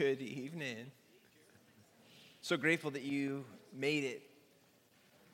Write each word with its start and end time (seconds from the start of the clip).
Good 0.00 0.22
evening. 0.22 0.90
So 2.40 2.56
grateful 2.56 2.90
that 2.92 3.02
you 3.02 3.44
made 3.70 4.04
it 4.04 4.22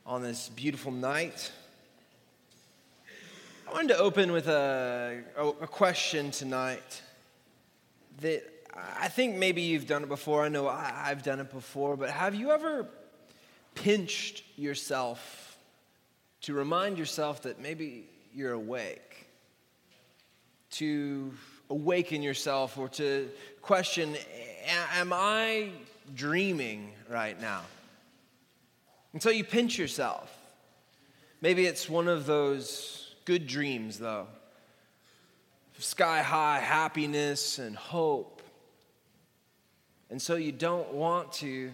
on 0.04 0.24
this 0.24 0.48
beautiful 0.48 0.90
night. 0.90 1.52
I 3.68 3.72
wanted 3.72 3.94
to 3.94 3.98
open 3.98 4.32
with 4.32 4.48
a, 4.48 5.22
a, 5.38 5.68
question 5.68 6.32
tonight 6.32 7.00
that 8.22 8.42
I 8.74 9.06
think 9.06 9.36
maybe 9.36 9.62
you've 9.62 9.86
done 9.86 10.02
it 10.02 10.08
before. 10.08 10.42
I 10.42 10.48
know 10.48 10.66
I, 10.66 11.00
I've 11.04 11.22
done 11.22 11.38
it 11.38 11.52
before, 11.52 11.96
but 11.96 12.10
have 12.10 12.34
you 12.34 12.50
ever 12.50 12.88
pinched 13.76 14.42
yourself 14.56 15.58
to 16.40 16.54
remind 16.54 16.98
yourself 16.98 17.42
that 17.42 17.60
maybe 17.60 18.08
you're 18.34 18.54
awake? 18.54 19.28
To 20.70 21.32
awaken 21.70 22.20
yourself 22.20 22.78
or 22.78 22.88
to 22.88 23.28
question 23.62 24.16
Am 24.66 25.12
I 25.12 25.70
dreaming 26.14 26.92
right 27.08 27.40
now? 27.40 27.62
And 29.12 29.22
so 29.22 29.30
you 29.30 29.44
pinch 29.44 29.78
yourself. 29.78 30.36
Maybe 31.40 31.66
it's 31.66 31.88
one 31.88 32.08
of 32.08 32.26
those 32.26 33.14
good 33.24 33.46
dreams, 33.46 33.98
though 33.98 34.26
sky 35.78 36.22
high 36.22 36.60
happiness 36.60 37.58
and 37.58 37.76
hope. 37.76 38.42
And 40.10 40.20
so 40.20 40.36
you 40.36 40.52
don't 40.52 40.92
want 40.92 41.32
to 41.34 41.70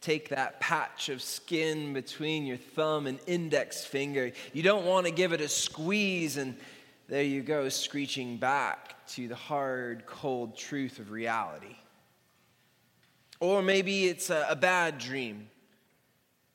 take 0.00 0.28
that 0.28 0.60
patch 0.60 1.08
of 1.08 1.22
skin 1.22 1.92
between 1.92 2.46
your 2.46 2.56
thumb 2.56 3.06
and 3.06 3.18
index 3.26 3.84
finger. 3.84 4.32
You 4.52 4.62
don't 4.62 4.84
want 4.84 5.06
to 5.06 5.12
give 5.12 5.32
it 5.32 5.40
a 5.40 5.48
squeeze, 5.48 6.36
and 6.36 6.56
there 7.08 7.22
you 7.22 7.42
go, 7.42 7.68
screeching 7.68 8.36
back 8.36 9.06
to 9.08 9.28
the 9.28 9.34
hard, 9.34 10.06
cold 10.06 10.56
truth 10.56 10.98
of 10.98 11.10
reality. 11.10 11.76
Or 13.40 13.62
maybe 13.62 14.06
it's 14.06 14.30
a, 14.30 14.46
a 14.50 14.56
bad 14.56 14.98
dream. 14.98 15.48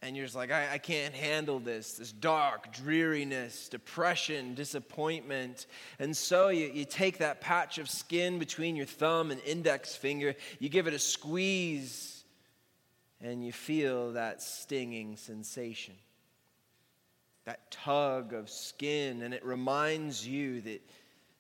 And 0.02 0.18
you're 0.18 0.26
just 0.26 0.36
like, 0.36 0.52
I, 0.52 0.74
I 0.74 0.78
can't 0.80 1.14
handle 1.14 1.60
this, 1.60 1.94
this 1.94 2.12
dark 2.12 2.74
dreariness, 2.74 3.70
depression, 3.70 4.54
disappointment. 4.54 5.66
And 5.98 6.16
so 6.16 6.50
you, 6.50 6.70
you 6.74 6.84
take 6.84 7.20
that 7.20 7.40
patch 7.40 7.78
of 7.78 7.90
skin 7.90 8.38
between 8.38 8.76
your 8.76 8.86
thumb 8.86 9.32
and 9.32 9.40
index 9.46 9.96
finger, 9.96 10.36
you 10.60 10.68
give 10.68 10.88
it 10.88 10.94
a 10.94 11.00
squeeze, 11.00 12.26
and 13.22 13.46
you 13.46 13.54
feel 13.54 14.12
that 14.12 14.42
stinging 14.42 15.16
sensation, 15.16 15.94
that 17.46 17.72
tug 17.72 18.34
of 18.34 18.50
skin. 18.50 19.22
And 19.22 19.34
it 19.34 19.46
reminds 19.46 20.28
you 20.28 20.60
that 20.62 20.82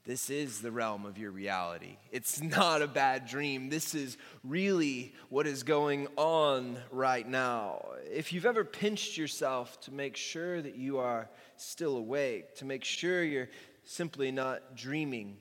this 0.06 0.30
is 0.30 0.60
the 0.60 0.72
realm 0.72 1.06
of 1.06 1.18
your 1.18 1.32
reality. 1.32 1.98
It's 2.12 2.42
not 2.42 2.82
a 2.82 2.88
bad 2.88 3.26
dream. 3.26 3.70
This 3.70 3.96
is 3.96 4.18
really 4.44 5.14
what 5.30 5.48
is 5.48 5.64
going 5.64 6.08
on 6.18 6.78
right 6.92 7.28
now. 7.28 7.86
If 8.12 8.34
you've 8.34 8.46
ever 8.46 8.66
pinched 8.66 9.18
yourself 9.18 9.80
to 9.82 9.94
make 9.94 10.18
sure 10.18 10.62
that 10.62 10.76
you 10.76 10.98
are 11.00 11.30
still 11.56 11.96
awake, 11.96 12.56
to 12.56 12.66
make 12.66 12.84
sure 12.84 13.24
you're 13.24 13.50
simply 13.86 14.30
not 14.30 14.76
dreaming, 14.76 15.38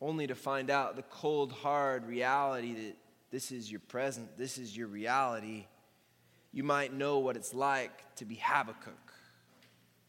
only 0.00 0.26
to 0.26 0.34
find 0.34 0.70
out 0.70 0.96
the 0.96 1.02
cold, 1.02 1.52
hard 1.52 2.06
reality 2.06 2.72
that 2.72 2.96
this 3.30 3.52
is 3.52 3.70
your 3.70 3.80
present, 3.80 4.38
this 4.38 4.56
is 4.56 4.74
your 4.74 4.88
reality, 4.88 5.66
you 6.52 6.64
might 6.64 6.94
know 6.94 7.18
what 7.18 7.36
it's 7.36 7.52
like 7.52 8.14
to 8.16 8.24
be 8.24 8.36
Habakkuk, 8.42 9.12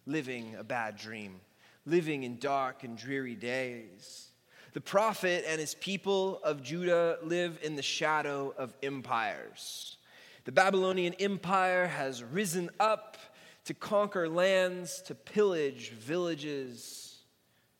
living 0.05 0.55
a 0.55 0.63
bad 0.63 0.95
dream 0.95 1.41
living 1.85 2.23
in 2.23 2.37
dark 2.37 2.83
and 2.83 2.97
dreary 2.97 3.35
days. 3.35 4.29
The 4.73 4.81
prophet 4.81 5.43
and 5.47 5.59
his 5.59 5.75
people 5.75 6.39
of 6.43 6.63
Judah 6.63 7.17
live 7.23 7.59
in 7.61 7.75
the 7.75 7.81
shadow 7.81 8.53
of 8.57 8.73
empires. 8.81 9.97
The 10.45 10.51
Babylonian 10.51 11.13
Empire 11.15 11.87
has 11.87 12.23
risen 12.23 12.69
up 12.79 13.17
to 13.65 13.73
conquer 13.73 14.29
lands, 14.29 15.01
to 15.03 15.15
pillage 15.15 15.91
villages, 15.91 17.17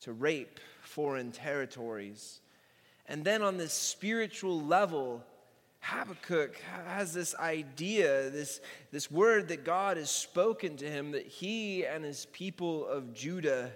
to 0.00 0.12
rape 0.12 0.60
foreign 0.82 1.32
territories. 1.32 2.40
And 3.06 3.24
then 3.24 3.42
on 3.42 3.56
this 3.56 3.72
spiritual 3.72 4.60
level, 4.60 5.24
Habakkuk 5.80 6.56
has 6.86 7.12
this 7.12 7.34
idea, 7.34 8.30
this, 8.30 8.60
this 8.92 9.10
word 9.10 9.48
that 9.48 9.64
God 9.64 9.96
has 9.96 10.10
spoken 10.10 10.76
to 10.76 10.88
him 10.88 11.10
that 11.12 11.26
he 11.26 11.84
and 11.84 12.04
his 12.04 12.26
people 12.26 12.86
of 12.86 13.12
Judah 13.12 13.72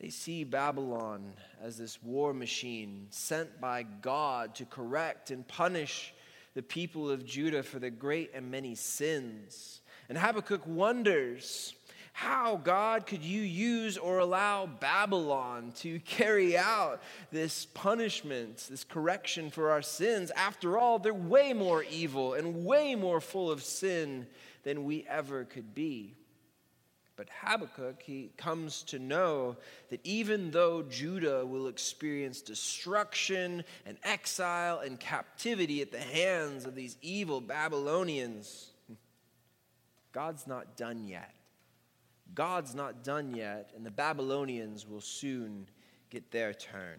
they 0.00 0.08
see 0.10 0.44
Babylon 0.44 1.32
as 1.62 1.78
this 1.78 2.02
war 2.02 2.34
machine 2.34 3.06
sent 3.10 3.60
by 3.60 3.84
God 3.84 4.54
to 4.56 4.64
correct 4.64 5.30
and 5.30 5.46
punish 5.46 6.12
the 6.54 6.62
people 6.62 7.10
of 7.10 7.24
Judah 7.24 7.62
for 7.62 7.78
their 7.78 7.90
great 7.90 8.30
and 8.34 8.50
many 8.50 8.74
sins. 8.74 9.80
And 10.08 10.18
Habakkuk 10.18 10.66
wonders 10.66 11.74
how 12.12 12.56
God 12.56 13.06
could 13.06 13.24
you 13.24 13.42
use 13.42 13.98
or 13.98 14.20
allow 14.20 14.66
Babylon 14.66 15.72
to 15.78 15.98
carry 16.04 16.56
out 16.56 17.02
this 17.32 17.66
punishment, 17.66 18.68
this 18.70 18.84
correction 18.84 19.50
for 19.50 19.72
our 19.72 19.82
sins. 19.82 20.30
After 20.36 20.78
all, 20.78 21.00
they're 21.00 21.12
way 21.12 21.52
more 21.52 21.82
evil 21.82 22.34
and 22.34 22.64
way 22.64 22.94
more 22.94 23.20
full 23.20 23.50
of 23.50 23.64
sin 23.64 24.28
than 24.62 24.84
we 24.84 25.04
ever 25.08 25.44
could 25.44 25.74
be. 25.74 26.14
But 27.16 27.28
Habakkuk, 27.42 28.02
he 28.02 28.32
comes 28.36 28.82
to 28.84 28.98
know 28.98 29.56
that 29.90 30.00
even 30.04 30.50
though 30.50 30.82
Judah 30.82 31.46
will 31.46 31.68
experience 31.68 32.40
destruction 32.40 33.62
and 33.86 33.98
exile 34.02 34.80
and 34.80 34.98
captivity 34.98 35.80
at 35.80 35.92
the 35.92 36.00
hands 36.00 36.64
of 36.64 36.74
these 36.74 36.96
evil 37.02 37.40
Babylonians, 37.40 38.70
God's 40.12 40.46
not 40.46 40.76
done 40.76 41.06
yet. 41.06 41.34
God's 42.34 42.74
not 42.74 43.04
done 43.04 43.34
yet, 43.34 43.70
and 43.76 43.86
the 43.86 43.92
Babylonians 43.92 44.88
will 44.88 45.00
soon 45.00 45.68
get 46.10 46.32
their 46.32 46.52
turn. 46.52 46.98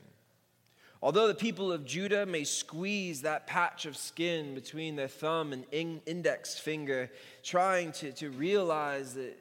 Although 1.02 1.28
the 1.28 1.36
people 1.36 1.74
of 1.74 1.86
Judah 1.86 2.26
may 2.26 2.46
squeeze 2.46 3.22
that 3.22 3.47
patch 3.47 3.86
of 3.86 3.97
skin 3.97 4.56
between 4.56 4.96
their 4.96 5.09
thumb 5.09 5.52
and 5.52 5.66
index 5.72 6.58
finger, 6.58 7.12
trying 7.44 7.92
to, 7.94 8.12
to 8.14 8.30
realize 8.30 9.14
that 9.16 9.38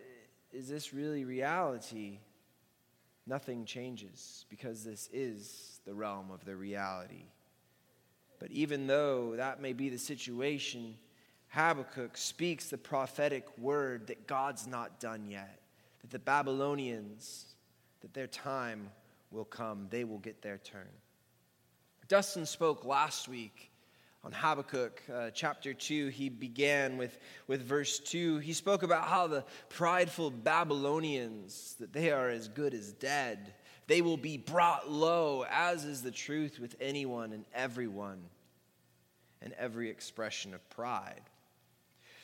is 0.55 0.69
this 0.69 0.95
really 0.95 1.25
reality? 1.25 2.19
Nothing 3.27 3.65
changes 3.65 4.47
because 4.49 4.85
this 4.85 5.09
is 5.13 5.81
the 5.85 5.95
realm 5.95 6.31
of 6.31 6.45
the 6.45 6.55
reality. 6.55 7.25
But 8.39 8.51
even 8.51 8.87
though 8.87 9.35
that 9.37 9.61
may 9.61 9.73
be 9.73 9.89
the 9.89 9.99
situation, 9.99 10.95
Habakkuk 11.49 12.17
speaks 12.17 12.69
the 12.69 12.79
prophetic 12.79 13.47
word 13.59 14.07
that 14.09 14.27
God's 14.27 14.67
not 14.67 15.01
done 15.01 15.27
yet, 15.29 15.61
that 16.03 16.11
the 16.11 16.19
Babylonians, 16.19 17.47
that 18.01 18.15
their 18.15 18.27
time 18.27 18.91
will 19.31 19.45
come, 19.45 19.89
they 19.91 20.05
will 20.05 20.19
get 20.19 20.43
their 20.43 20.59
turn. 20.59 20.91
Dustin 22.07 22.47
spoke 22.47 22.85
last 22.85 23.29
week 23.29 23.71
on 24.25 24.33
Habakkuk 24.33 25.03
uh, 25.12 25.31
chapter 25.31 25.75
2, 25.75 26.09
he 26.09 26.31
began 26.31 26.97
with, 26.97 27.19
with 27.47 27.62
verse 27.62 27.99
2. 27.99 28.39
He 28.39 28.55
spoke 28.55 28.83
about 28.83 29.07
how 29.07 29.27
the 29.27 29.45
prideful 29.69 30.31
Babylonians, 30.31 31.77
that 31.79 31.93
they 31.93 32.11
are 32.11 32.31
as 32.31 32.49
good 32.49 32.73
as 32.73 32.93
dead. 32.93 33.53
They 33.87 34.01
will 34.01 34.17
be 34.17 34.39
brought 34.39 34.91
low, 34.91 35.45
as 35.51 35.85
is 35.85 36.03
the 36.03 36.11
truth 36.11 36.59
with 36.59 36.75
anyone 36.81 37.33
and 37.33 37.45
everyone 37.55 38.23
and 39.43 39.53
every 39.59 39.91
expression 39.91 40.55
of 40.55 40.71
pride. 40.71 41.21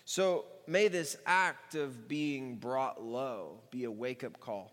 So 0.06 0.46
may 0.66 0.88
this 0.88 1.18
act 1.26 1.74
of 1.74 2.08
being 2.08 2.56
brought 2.56 3.02
low 3.02 3.60
be 3.70 3.84
a 3.84 3.90
wake 3.90 4.24
up 4.24 4.40
call 4.40 4.72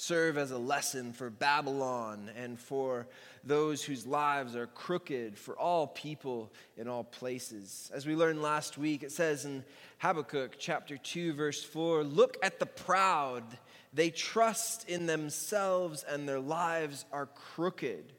serve 0.00 0.38
as 0.38 0.50
a 0.50 0.58
lesson 0.58 1.12
for 1.12 1.28
Babylon 1.28 2.30
and 2.36 2.58
for 2.58 3.06
those 3.44 3.82
whose 3.82 4.06
lives 4.06 4.56
are 4.56 4.66
crooked, 4.66 5.38
for 5.38 5.58
all 5.58 5.86
people 5.86 6.50
in 6.76 6.88
all 6.88 7.04
places. 7.04 7.90
As 7.94 8.06
we 8.06 8.16
learned 8.16 8.42
last 8.42 8.78
week, 8.78 9.02
it 9.02 9.12
says 9.12 9.44
in 9.44 9.64
Habakkuk 9.98 10.56
chapter 10.58 10.96
2, 10.96 11.34
verse 11.34 11.62
4 11.62 12.04
Look 12.04 12.38
at 12.42 12.58
the 12.58 12.66
proud, 12.66 13.44
they 13.92 14.10
trust 14.10 14.88
in 14.88 15.06
themselves, 15.06 16.02
and 16.08 16.28
their 16.28 16.40
lives 16.40 17.04
are 17.12 17.26
crooked. 17.26 18.12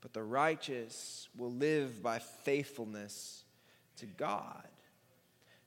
But 0.00 0.12
the 0.12 0.22
righteous 0.22 1.28
will 1.36 1.52
live 1.52 2.02
by 2.02 2.18
faithfulness 2.18 3.44
to 3.98 4.06
God. 4.06 4.66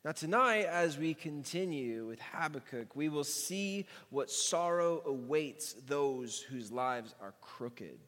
Now, 0.04 0.14
tonight, 0.14 0.66
as 0.66 0.98
we 0.98 1.14
continue 1.14 2.08
with 2.08 2.20
Habakkuk, 2.20 2.96
we 2.96 3.08
will 3.08 3.24
see 3.24 3.86
what 4.10 4.32
sorrow 4.32 5.04
awaits 5.06 5.74
those 5.86 6.40
whose 6.40 6.72
lives 6.72 7.14
are 7.22 7.36
crooked. 7.40 8.00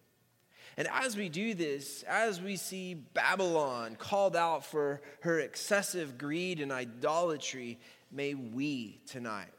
And 0.76 0.88
as 0.92 1.16
we 1.16 1.30
do 1.30 1.54
this, 1.54 2.02
as 2.08 2.42
we 2.42 2.56
see 2.56 2.96
Babylon 2.96 3.96
called 3.96 4.36
out 4.36 4.66
for 4.66 5.02
her 5.22 5.40
excessive 5.40 6.18
greed 6.18 6.60
and 6.62 6.72
idolatry, 6.72 7.78
may 8.12 8.34
we 8.34 9.00
tonight 9.06 9.54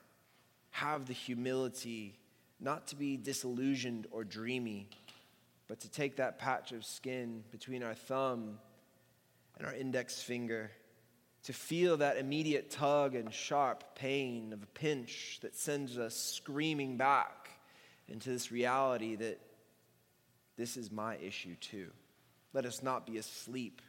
have 0.71 1.07
the 1.07 1.13
humility 1.13 2.19
not 2.59 2.89
to 2.89 2.97
be 2.97 3.17
disillusioned 3.17 4.09
or 4.11 4.25
dreamy, 4.25 4.89
but 5.69 5.79
to 5.81 5.89
take 5.89 6.17
that 6.17 6.41
patch 6.41 6.73
of 6.73 6.85
skin 6.85 7.45
between 7.53 7.85
our 7.85 7.95
thumb 7.95 8.59
and 9.57 9.67
our 9.69 9.75
index 9.75 10.21
finger, 10.21 10.73
to 11.45 11.53
feel 11.53 11.99
that 11.99 12.17
immediate 12.17 12.71
tug 12.71 13.15
and 13.15 13.33
sharp 13.33 13.95
pain 13.95 14.53
of 14.53 14.63
a 14.63 14.67
pinch 14.67 15.39
that 15.43 15.55
sends 15.55 15.99
us 15.99 16.15
screaming 16.15 16.97
back 16.97 17.51
into 18.09 18.31
this 18.31 18.51
reality 18.51 19.15
that 19.17 19.41
this 20.57 20.77
is 20.77 20.91
my 20.91 21.17
issue 21.17 21.55
too. 21.57 21.91
Let 22.53 22.65
us 22.65 22.83
not 22.83 23.07
be 23.07 23.19
asleep 23.19 23.83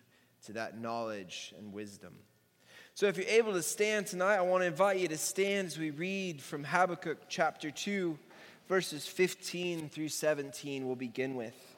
to 0.45 0.53
that 0.53 0.79
knowledge 0.79 1.53
and 1.57 1.71
wisdom. 1.71 2.15
So, 2.93 3.07
if 3.07 3.17
you're 3.17 3.27
able 3.27 3.53
to 3.53 3.61
stand 3.61 4.07
tonight, 4.07 4.37
I 4.37 4.41
want 4.41 4.63
to 4.63 4.67
invite 4.67 4.99
you 4.99 5.07
to 5.09 5.17
stand 5.17 5.67
as 5.67 5.77
we 5.77 5.91
read 5.91 6.41
from 6.41 6.63
Habakkuk 6.63 7.23
chapter 7.27 7.69
2, 7.69 8.17
verses 8.67 9.05
15 9.05 9.89
through 9.89 10.09
17, 10.09 10.85
we'll 10.85 10.95
begin 10.95 11.35
with. 11.35 11.74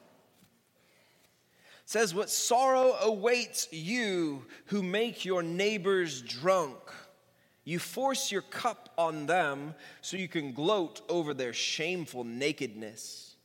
Says, 1.88 2.14
What 2.14 2.28
sorrow 2.28 2.96
awaits 3.00 3.66
you 3.72 4.44
who 4.66 4.82
make 4.82 5.24
your 5.24 5.42
neighbors 5.42 6.20
drunk. 6.20 6.76
You 7.64 7.78
force 7.78 8.30
your 8.30 8.42
cup 8.42 8.90
on 8.98 9.24
them 9.24 9.74
so 10.02 10.18
you 10.18 10.28
can 10.28 10.52
gloat 10.52 11.00
over 11.08 11.32
their 11.32 11.54
shameful 11.54 12.24
nakedness. 12.24 13.36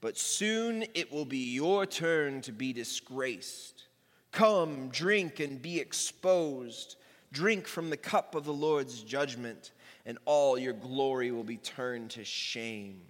But 0.00 0.18
soon 0.18 0.84
it 0.94 1.12
will 1.12 1.24
be 1.24 1.52
your 1.54 1.86
turn 1.86 2.40
to 2.40 2.50
be 2.50 2.72
disgraced. 2.72 3.84
Come, 4.32 4.88
drink, 4.88 5.38
and 5.38 5.62
be 5.62 5.78
exposed. 5.78 6.96
Drink 7.30 7.68
from 7.68 7.88
the 7.88 7.96
cup 7.96 8.34
of 8.34 8.44
the 8.44 8.52
Lord's 8.52 9.00
judgment, 9.02 9.70
and 10.06 10.18
all 10.24 10.58
your 10.58 10.72
glory 10.72 11.30
will 11.30 11.44
be 11.44 11.56
turned 11.56 12.10
to 12.10 12.24
shame. 12.24 13.00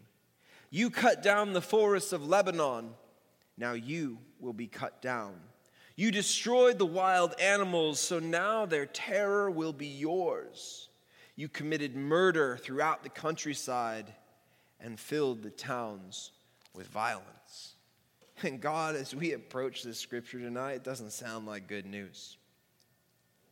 You 0.69 0.91
cut 0.91 1.23
down 1.23 1.55
the 1.55 1.63
forests 1.63 2.13
of 2.13 2.27
Lebanon, 2.27 2.91
now 3.57 3.73
you 3.73 4.19
will 4.41 4.53
be 4.53 4.67
cut 4.67 5.03
down. 5.03 5.35
You 5.97 6.11
destroyed 6.11 6.79
the 6.79 6.87
wild 6.87 7.35
animals, 7.39 8.01
so 8.01 8.19
now 8.19 8.67
their 8.67 8.87
terror 8.87 9.51
will 9.51 9.73
be 9.73 9.87
yours. 9.87 10.89
You 11.37 11.49
committed 11.49 11.97
murder 11.97 12.57
throughout 12.57 13.03
the 13.03 13.09
countryside 13.09 14.13
and 14.81 14.99
filled 14.99 15.43
the 15.43 15.51
towns 15.51 16.33
with 16.75 16.89
violence. 16.89 17.75
And 18.43 18.61
God, 18.61 18.97
as 18.97 19.15
we 19.15 19.33
approach 19.33 19.83
this 19.83 19.99
scripture 19.99 20.41
tonight, 20.41 20.73
it 20.73 20.85
doesn't 20.85 21.13
sound 21.13 21.47
like 21.47 21.69
good 21.69 21.87
news. 21.87 22.37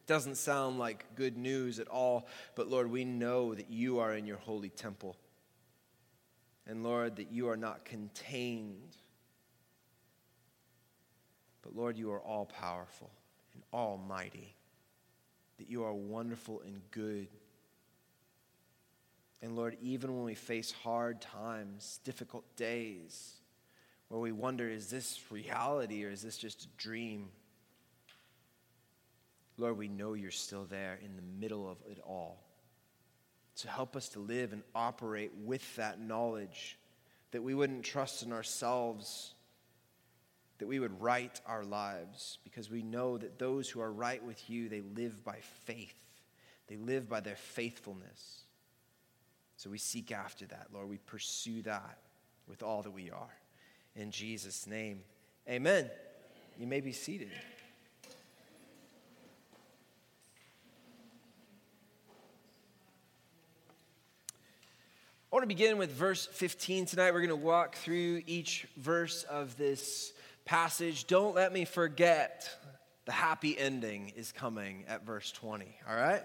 It 0.01 0.07
doesn't 0.07 0.37
sound 0.37 0.79
like 0.79 1.15
good 1.15 1.37
news 1.37 1.79
at 1.79 1.87
all. 1.89 2.27
But 2.57 2.69
Lord, 2.69 2.91
we 2.91 3.05
know 3.05 3.55
that 3.55 3.71
you 3.71 4.01
are 4.01 4.15
in 4.15 4.27
your 4.27 4.39
holy 4.39 4.71
temple. 4.71 5.17
And 6.67 6.83
Lord, 6.83 7.17
that 7.17 7.31
you 7.31 7.49
are 7.49 7.57
not 7.57 7.85
contained. 7.85 8.97
But 11.63 11.77
Lord, 11.77 11.97
you 11.97 12.13
are 12.13 12.21
all 12.21 12.47
powerful 12.47 13.11
and 13.55 13.63
almighty. 13.73 14.55
That 15.59 15.69
you 15.69 15.85
are 15.85 15.93
wonderful 15.93 16.63
and 16.65 16.81
good. 16.91 17.29
And 19.43 19.57
Lord, 19.57 19.77
even 19.83 20.15
when 20.15 20.25
we 20.25 20.35
face 20.35 20.73
hard 20.73 21.21
times, 21.21 22.01
difficult 22.05 22.45
days, 22.57 23.35
where 24.09 24.21
we 24.21 24.33
wonder 24.33 24.69
is 24.69 24.91
this 24.91 25.21
reality 25.31 26.05
or 26.05 26.11
is 26.11 26.23
this 26.23 26.37
just 26.37 26.65
a 26.65 26.69
dream? 26.77 27.29
Lord, 29.57 29.77
we 29.77 29.89
know 29.89 30.15
you're 30.15 30.31
still 30.31 30.65
there 30.65 30.99
in 31.05 31.17
the 31.17 31.23
middle 31.23 31.71
of 31.71 31.77
it 31.91 31.99
all. 32.07 32.43
So 33.55 33.69
help 33.69 33.95
us 33.95 34.09
to 34.11 34.21
live 34.21 34.53
and 34.53 34.63
operate 34.75 35.33
with 35.45 35.77
that 35.77 36.01
knowledge 36.01 36.79
that 37.31 37.43
we 37.43 37.55
wouldn't 37.55 37.85
trust 37.85 38.23
in 38.23 38.33
ourselves, 38.33 39.35
that 40.61 40.69
we 40.69 40.79
would 40.79 41.01
right 41.01 41.41
our 41.47 41.65
lives, 41.65 42.39
because 42.45 42.71
we 42.71 42.83
know 42.83 43.19
that 43.19 43.39
those 43.39 43.69
who 43.69 43.81
are 43.81 43.93
right 43.93 44.23
with 44.25 44.49
you, 44.49 44.69
they 44.69 44.83
live 44.83 45.25
by 45.25 45.39
faith, 45.65 45.99
they 46.69 46.77
live 46.77 47.09
by 47.09 47.21
their 47.21 47.37
faithfulness. 47.37 48.45
So 49.57 49.69
we 49.69 49.79
seek 49.79 50.13
after 50.13 50.47
that, 50.47 50.69
Lord. 50.73 50.89
We 50.89 50.99
pursue 50.99 51.63
that 51.63 51.99
with 52.47 52.63
all 52.63 52.83
that 52.83 52.93
we 52.93 53.11
are 53.11 53.35
in 53.97 54.11
Jesus' 54.11 54.67
name. 54.67 55.03
Amen. 55.49 55.91
You 56.59 56.67
may 56.67 56.81
be 56.81 56.93
seated. 56.93 57.31
I 65.33 65.37
want 65.37 65.45
to 65.45 65.49
begin 65.49 65.79
with 65.79 65.93
verse 65.93 66.27
15 66.27 66.87
tonight. 66.87 67.13
We're 67.13 67.21
going 67.21 67.29
to 67.29 67.37
walk 67.37 67.77
through 67.77 68.23
each 68.27 68.67
verse 68.77 69.23
of 69.25 69.57
this 69.57 70.13
passage. 70.45 71.07
Don't 71.07 71.35
let 71.35 71.53
me 71.53 71.65
forget 71.65 72.49
the 73.07 73.13
happy 73.13 73.59
ending 73.59 74.13
is 74.15 74.31
coming 74.33 74.85
at 74.87 75.05
verse 75.05 75.33
20, 75.33 75.67
all 75.89 75.97
right? 75.97 76.23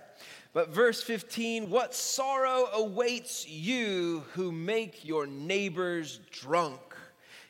But 0.53 0.69
verse 0.69 1.01
15, 1.01 1.69
what 1.69 1.95
sorrow 1.95 2.67
awaits 2.73 3.47
you 3.49 4.23
who 4.33 4.51
make 4.51 5.05
your 5.05 5.25
neighbors 5.25 6.19
drunk? 6.31 6.79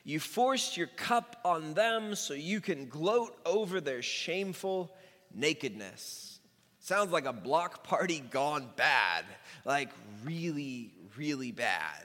You 0.04 0.20
forced 0.20 0.76
your 0.76 0.86
cup 0.86 1.36
on 1.44 1.74
them 1.74 2.14
so 2.14 2.34
you 2.34 2.60
can 2.60 2.88
gloat 2.88 3.36
over 3.44 3.80
their 3.80 4.02
shameful 4.02 4.90
nakedness. 5.34 6.38
Sounds 6.78 7.10
like 7.10 7.26
a 7.26 7.32
block 7.32 7.82
party 7.82 8.20
gone 8.30 8.68
bad, 8.76 9.24
like 9.64 9.90
really, 10.24 10.92
really 11.16 11.50
bad. 11.50 12.04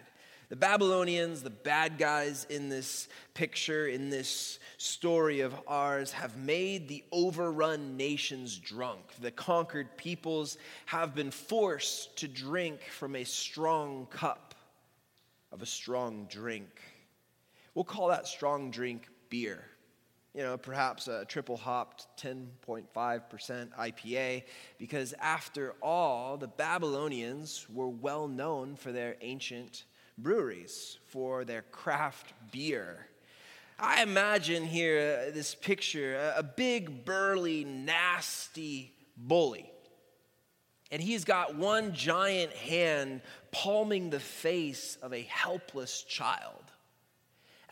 The 0.51 0.57
Babylonians, 0.57 1.43
the 1.43 1.49
bad 1.49 1.97
guys 1.97 2.45
in 2.49 2.67
this 2.67 3.07
picture, 3.33 3.87
in 3.87 4.09
this 4.09 4.59
story 4.75 5.39
of 5.39 5.55
ours, 5.65 6.11
have 6.11 6.35
made 6.35 6.89
the 6.89 7.05
overrun 7.13 7.95
nations 7.95 8.57
drunk. 8.57 8.99
The 9.21 9.31
conquered 9.31 9.95
peoples 9.95 10.57
have 10.87 11.15
been 11.15 11.31
forced 11.31 12.17
to 12.17 12.27
drink 12.27 12.81
from 12.81 13.15
a 13.15 13.23
strong 13.23 14.07
cup 14.07 14.53
of 15.53 15.61
a 15.61 15.65
strong 15.65 16.27
drink. 16.29 16.81
We'll 17.73 17.85
call 17.85 18.09
that 18.09 18.27
strong 18.27 18.71
drink 18.71 19.07
beer. 19.29 19.63
You 20.35 20.43
know, 20.43 20.57
perhaps 20.57 21.07
a 21.07 21.23
triple 21.23 21.55
hopped 21.55 22.07
10.5% 22.21 22.89
IPA, 22.91 24.43
because 24.77 25.13
after 25.21 25.75
all, 25.81 26.35
the 26.35 26.49
Babylonians 26.49 27.67
were 27.73 27.87
well 27.87 28.27
known 28.27 28.75
for 28.75 28.91
their 28.91 29.15
ancient 29.21 29.85
breweries, 30.21 30.97
for 31.07 31.45
their 31.45 31.63
craft 31.71 32.33
beer. 32.51 33.07
I 33.79 34.03
imagine 34.03 34.65
here 34.65 35.27
uh, 35.29 35.33
this 35.33 35.55
picture 35.55 36.33
a 36.35 36.43
big, 36.43 37.05
burly, 37.05 37.63
nasty 37.65 38.93
bully. 39.17 39.71
And 40.91 41.01
he's 41.01 41.23
got 41.23 41.55
one 41.55 41.93
giant 41.93 42.51
hand 42.53 43.21
palming 43.51 44.09
the 44.09 44.19
face 44.19 44.97
of 45.01 45.13
a 45.13 45.21
helpless 45.21 46.03
child 46.03 46.61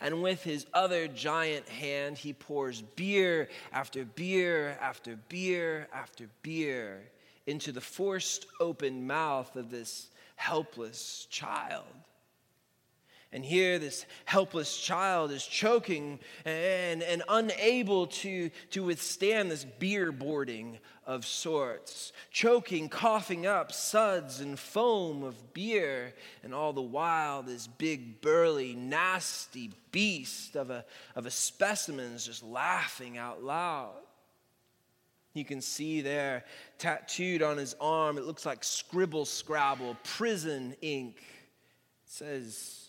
and 0.00 0.22
with 0.22 0.42
his 0.42 0.66
other 0.72 1.08
giant 1.08 1.68
hand, 1.68 2.16
he 2.16 2.32
pours 2.32 2.80
beer 2.80 3.48
after 3.72 4.04
beer 4.04 4.78
after 4.80 5.16
beer 5.28 5.88
after 5.92 6.28
beer 6.42 7.02
into 7.46 7.70
the 7.70 7.80
forced 7.80 8.46
open 8.60 9.06
mouth 9.06 9.56
of 9.56 9.70
this 9.70 10.08
helpless 10.36 11.26
child. 11.30 11.84
And 13.32 13.44
here, 13.44 13.78
this 13.78 14.06
helpless 14.24 14.76
child 14.76 15.30
is 15.30 15.46
choking 15.46 16.18
and, 16.44 17.00
and 17.00 17.22
unable 17.28 18.08
to, 18.08 18.50
to 18.70 18.82
withstand 18.82 19.50
this 19.50 19.64
beer 19.64 20.10
boarding 20.10 20.78
of 21.06 21.24
sorts, 21.24 22.12
choking, 22.32 22.88
coughing 22.88 23.46
up 23.46 23.70
suds 23.70 24.40
and 24.40 24.58
foam 24.58 25.22
of 25.22 25.54
beer. 25.54 26.12
And 26.42 26.52
all 26.52 26.72
the 26.72 26.82
while, 26.82 27.44
this 27.44 27.68
big, 27.68 28.20
burly, 28.20 28.74
nasty 28.74 29.70
beast 29.92 30.56
of 30.56 30.70
a, 30.70 30.84
of 31.14 31.24
a 31.24 31.30
specimen 31.30 32.12
is 32.12 32.26
just 32.26 32.42
laughing 32.42 33.16
out 33.16 33.44
loud. 33.44 33.94
You 35.34 35.44
can 35.44 35.60
see 35.60 36.00
there, 36.00 36.44
tattooed 36.78 37.42
on 37.42 37.56
his 37.56 37.76
arm, 37.80 38.18
it 38.18 38.24
looks 38.24 38.44
like 38.44 38.64
scribble 38.64 39.24
scrabble, 39.24 39.96
prison 40.02 40.74
ink. 40.82 41.16
It 42.06 42.12
says, 42.12 42.79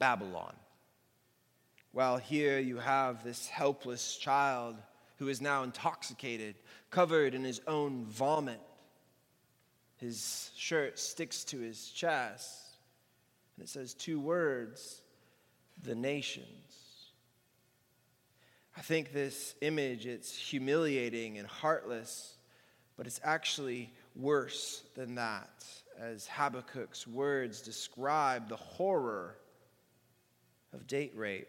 Babylon. 0.00 0.56
While 1.92 2.16
here 2.16 2.58
you 2.58 2.78
have 2.78 3.22
this 3.22 3.46
helpless 3.46 4.16
child 4.16 4.76
who 5.18 5.28
is 5.28 5.40
now 5.40 5.62
intoxicated, 5.62 6.56
covered 6.90 7.34
in 7.34 7.44
his 7.44 7.60
own 7.68 8.06
vomit. 8.06 8.60
His 9.98 10.50
shirt 10.56 10.98
sticks 10.98 11.44
to 11.44 11.60
his 11.60 11.90
chest, 11.90 12.78
and 13.56 13.64
it 13.64 13.68
says 13.68 13.94
two 13.94 14.18
words 14.18 15.02
the 15.82 15.94
nations. 15.94 16.46
I 18.76 18.80
think 18.80 19.12
this 19.12 19.54
image 19.60 20.06
it's 20.06 20.34
humiliating 20.34 21.36
and 21.38 21.46
heartless, 21.46 22.38
but 22.96 23.06
it's 23.06 23.20
actually 23.22 23.92
worse 24.16 24.82
than 24.94 25.16
that 25.16 25.64
as 25.98 26.26
Habakkuk's 26.26 27.06
words 27.06 27.60
describe 27.60 28.48
the 28.48 28.56
horror 28.56 29.36
of 30.72 30.86
date 30.86 31.12
rape. 31.14 31.48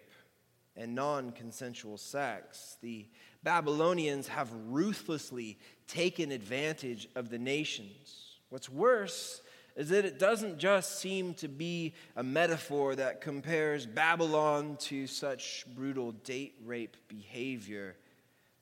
and 0.78 0.96
non 0.96 1.34
consensual 1.34 1.98
sex. 1.98 2.78
The 2.82 3.06
Babylonians 3.44 4.30
have 4.30 4.50
ruthlessly 4.70 5.58
taken 5.86 6.32
advantage 6.32 7.10
of 7.14 7.30
the 7.30 7.38
nations. 7.38 8.38
What's 8.50 8.70
worse 8.70 9.42
is 9.76 9.90
that 9.90 10.06
it 10.06 10.20
doesn't 10.20 10.60
just 10.60 11.00
seem 11.00 11.34
to 11.36 11.48
be 11.48 11.94
a 12.16 12.24
metaphor 12.24 12.96
that 12.96 13.22
compares 13.22 13.86
Babylon 13.86 14.78
to 14.82 15.08
such 15.08 15.66
brutal 15.76 16.12
date 16.12 16.56
rape 16.64 16.98
behavior, 17.08 17.96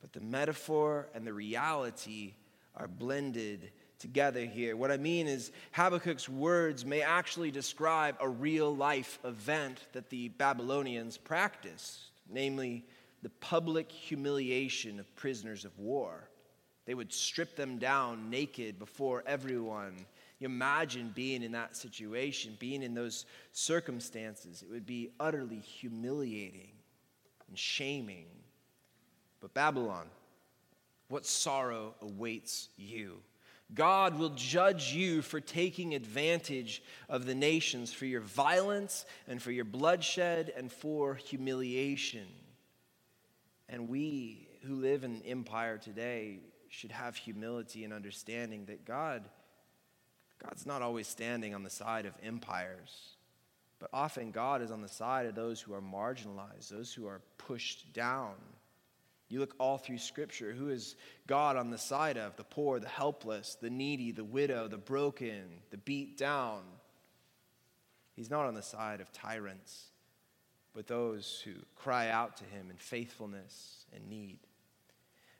but 0.01 0.13
the 0.13 0.21
metaphor 0.21 1.09
and 1.13 1.25
the 1.25 1.33
reality 1.33 2.33
are 2.75 2.87
blended 2.87 3.71
together 3.99 4.45
here. 4.45 4.75
What 4.75 4.91
I 4.91 4.97
mean 4.97 5.27
is, 5.27 5.51
Habakkuk's 5.71 6.29
words 6.29 6.85
may 6.85 7.01
actually 7.01 7.51
describe 7.51 8.15
a 8.19 8.29
real 8.29 8.75
life 8.75 9.19
event 9.23 9.79
that 9.93 10.09
the 10.09 10.29
Babylonians 10.29 11.17
practiced, 11.17 11.99
namely 12.29 12.85
the 13.21 13.29
public 13.29 13.91
humiliation 13.91 14.99
of 14.99 15.15
prisoners 15.15 15.65
of 15.65 15.77
war. 15.77 16.29
They 16.85 16.93
would 16.93 17.13
strip 17.13 17.55
them 17.55 17.77
down 17.77 18.29
naked 18.29 18.79
before 18.79 19.23
everyone. 19.27 19.93
You 20.39 20.45
imagine 20.45 21.11
being 21.13 21.43
in 21.43 21.51
that 21.51 21.75
situation, 21.75 22.55
being 22.59 22.81
in 22.81 22.93
those 22.93 23.25
circumstances. 23.51 24.63
It 24.63 24.71
would 24.71 24.85
be 24.85 25.11
utterly 25.19 25.59
humiliating 25.59 26.71
and 27.49 27.57
shaming. 27.57 28.25
But 29.41 29.53
Babylon, 29.53 30.07
what 31.09 31.25
sorrow 31.25 31.93
awaits 32.01 32.69
you? 32.77 33.17
God 33.73 34.17
will 34.17 34.31
judge 34.31 34.93
you 34.93 35.21
for 35.21 35.39
taking 35.39 35.93
advantage 35.93 36.81
of 37.07 37.25
the 37.25 37.35
nations, 37.35 37.93
for 37.93 38.05
your 38.05 38.21
violence 38.21 39.05
and 39.27 39.41
for 39.41 39.51
your 39.51 39.65
bloodshed 39.65 40.51
and 40.57 40.71
for 40.71 41.15
humiliation. 41.15 42.27
And 43.67 43.87
we 43.87 44.47
who 44.63 44.75
live 44.75 45.03
in 45.03 45.21
empire 45.21 45.77
today 45.77 46.39
should 46.69 46.91
have 46.91 47.15
humility 47.15 47.83
and 47.83 47.93
understanding 47.93 48.65
that 48.65 48.85
God 48.85 49.23
God's 50.39 50.65
not 50.65 50.81
always 50.81 51.07
standing 51.07 51.53
on 51.53 51.63
the 51.63 51.69
side 51.69 52.05
of 52.05 52.13
empires, 52.23 53.15
but 53.77 53.89
often 53.93 54.31
God 54.31 54.61
is 54.61 54.71
on 54.71 54.81
the 54.81 54.87
side 54.87 55.25
of 55.25 55.35
those 55.35 55.59
who 55.59 55.73
are 55.73 55.81
marginalized, 55.81 56.69
those 56.69 56.93
who 56.93 57.07
are 57.07 57.21
pushed 57.37 57.91
down. 57.93 58.35
You 59.29 59.39
look 59.39 59.53
all 59.59 59.77
through 59.77 59.99
Scripture, 59.99 60.51
who 60.51 60.69
is 60.69 60.95
God 61.27 61.55
on 61.55 61.69
the 61.69 61.77
side 61.77 62.17
of? 62.17 62.35
The 62.35 62.43
poor, 62.43 62.79
the 62.79 62.87
helpless, 62.87 63.55
the 63.61 63.69
needy, 63.69 64.11
the 64.11 64.23
widow, 64.23 64.67
the 64.67 64.79
broken, 64.79 65.43
the 65.69 65.77
beat 65.77 66.17
down. 66.17 66.63
He's 68.15 68.31
not 68.31 68.47
on 68.47 68.55
the 68.55 68.63
side 68.63 69.01
of 69.01 69.11
tyrants, 69.11 69.91
but 70.73 70.87
those 70.87 71.41
who 71.45 71.51
cry 71.75 72.09
out 72.09 72.37
to 72.37 72.43
him 72.43 72.71
in 72.71 72.77
faithfulness 72.77 73.85
and 73.93 74.09
need. 74.09 74.39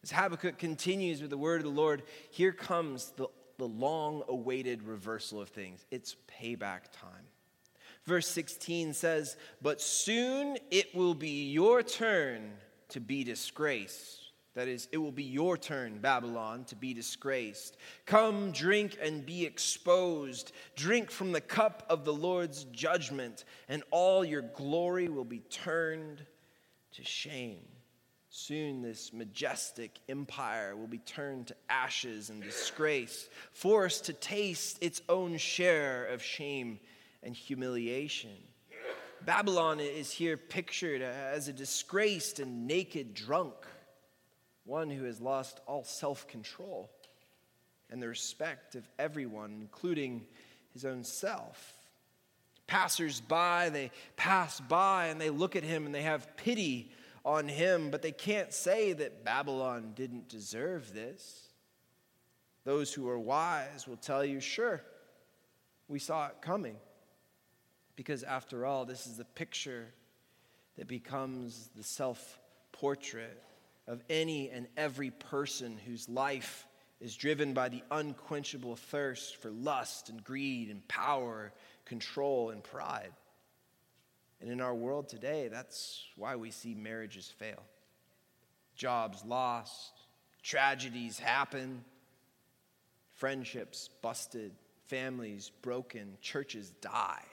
As 0.03 0.11
Habakkuk 0.11 0.59
continues 0.59 1.19
with 1.19 1.31
the 1.31 1.37
word 1.37 1.57
of 1.57 1.65
the 1.65 1.69
Lord, 1.81 2.03
here 2.29 2.53
comes 2.53 3.11
the, 3.17 3.27
the 3.57 3.67
long 3.67 4.21
awaited 4.27 4.83
reversal 4.83 5.41
of 5.41 5.49
things. 5.49 5.83
It's 5.89 6.15
payback 6.39 6.91
time. 6.93 7.25
Verse 8.05 8.27
16 8.27 8.93
says, 8.93 9.35
But 9.63 9.81
soon 9.81 10.57
it 10.69 10.95
will 10.95 11.15
be 11.15 11.49
your 11.49 11.81
turn 11.81 12.51
to 12.89 12.99
be 12.99 13.23
disgraced. 13.23 14.19
That 14.55 14.67
is, 14.67 14.87
it 14.91 14.97
will 14.97 15.11
be 15.11 15.23
your 15.23 15.57
turn, 15.57 15.99
Babylon, 15.99 16.65
to 16.65 16.75
be 16.75 16.93
disgraced. 16.93 17.77
Come, 18.05 18.51
drink 18.51 18.97
and 19.01 19.25
be 19.25 19.45
exposed. 19.45 20.51
Drink 20.75 21.11
from 21.11 21.31
the 21.31 21.41
cup 21.41 21.85
of 21.87 22.03
the 22.03 22.13
Lord's 22.13 22.65
judgment, 22.65 23.45
and 23.69 23.83
all 23.91 24.25
your 24.25 24.41
glory 24.41 25.07
will 25.07 25.23
be 25.23 25.39
turned 25.39 26.25
to 26.93 27.03
shame. 27.03 27.61
Soon, 28.31 28.81
this 28.81 29.13
majestic 29.13 29.99
empire 30.07 30.75
will 30.75 30.87
be 30.87 30.99
turned 30.99 31.47
to 31.47 31.55
ashes 31.69 32.29
and 32.29 32.43
disgrace, 32.43 33.29
forced 33.53 34.05
to 34.05 34.13
taste 34.13 34.77
its 34.81 35.01
own 35.09 35.37
share 35.37 36.05
of 36.05 36.21
shame 36.21 36.79
and 37.23 37.35
humiliation. 37.35 38.37
Babylon 39.25 39.79
is 39.79 40.11
here 40.11 40.37
pictured 40.37 41.01
as 41.01 41.47
a 41.47 41.53
disgraced 41.53 42.39
and 42.39 42.67
naked 42.67 43.13
drunk, 43.13 43.53
one 44.65 44.89
who 44.89 45.05
has 45.05 45.19
lost 45.19 45.59
all 45.67 45.83
self 45.83 46.27
control 46.27 46.89
and 47.89 48.01
the 48.01 48.07
respect 48.07 48.75
of 48.75 48.87
everyone, 48.97 49.57
including 49.61 50.25
his 50.73 50.85
own 50.85 51.03
self. 51.03 51.73
Passers 52.67 53.19
by, 53.19 53.69
they 53.69 53.91
pass 54.15 54.59
by 54.59 55.07
and 55.07 55.19
they 55.19 55.31
look 55.31 55.55
at 55.55 55.63
him 55.63 55.85
and 55.85 55.95
they 55.95 56.03
have 56.03 56.37
pity 56.37 56.91
on 57.25 57.47
him, 57.47 57.89
but 57.89 58.01
they 58.01 58.11
can't 58.11 58.53
say 58.53 58.93
that 58.93 59.25
Babylon 59.25 59.93
didn't 59.95 60.29
deserve 60.29 60.93
this. 60.93 61.47
Those 62.65 62.93
who 62.93 63.09
are 63.09 63.19
wise 63.19 63.87
will 63.87 63.97
tell 63.97 64.23
you, 64.23 64.39
sure, 64.39 64.81
we 65.87 65.97
saw 65.97 66.27
it 66.27 66.35
coming. 66.41 66.75
Because 67.99 68.23
after 68.23 68.65
all, 68.65 68.85
this 68.85 69.07
is 69.07 69.17
the 69.17 69.25
picture 69.25 69.85
that 70.77 70.87
becomes 70.87 71.69
the 71.75 71.83
self 71.83 72.39
portrait 72.71 73.43
of 73.89 74.01
any 74.09 74.49
and 74.49 74.67
every 74.77 75.11
person 75.11 75.77
whose 75.85 76.07
life 76.07 76.65
is 77.01 77.13
driven 77.17 77.53
by 77.53 77.67
the 77.67 77.83
unquenchable 77.91 78.77
thirst 78.77 79.35
for 79.35 79.51
lust 79.51 80.07
and 80.07 80.23
greed 80.23 80.69
and 80.69 80.87
power, 80.87 81.51
control 81.83 82.51
and 82.51 82.63
pride. 82.63 83.11
And 84.39 84.49
in 84.49 84.61
our 84.61 84.73
world 84.73 85.09
today, 85.09 85.49
that's 85.49 86.01
why 86.15 86.37
we 86.37 86.51
see 86.51 86.75
marriages 86.75 87.29
fail. 87.37 87.63
Jobs 88.77 89.25
lost, 89.25 89.91
tragedies 90.41 91.19
happen, 91.19 91.83
friendships 93.17 93.89
busted, 94.01 94.53
families 94.87 95.51
broken, 95.61 96.17
churches 96.21 96.71
die 96.79 97.25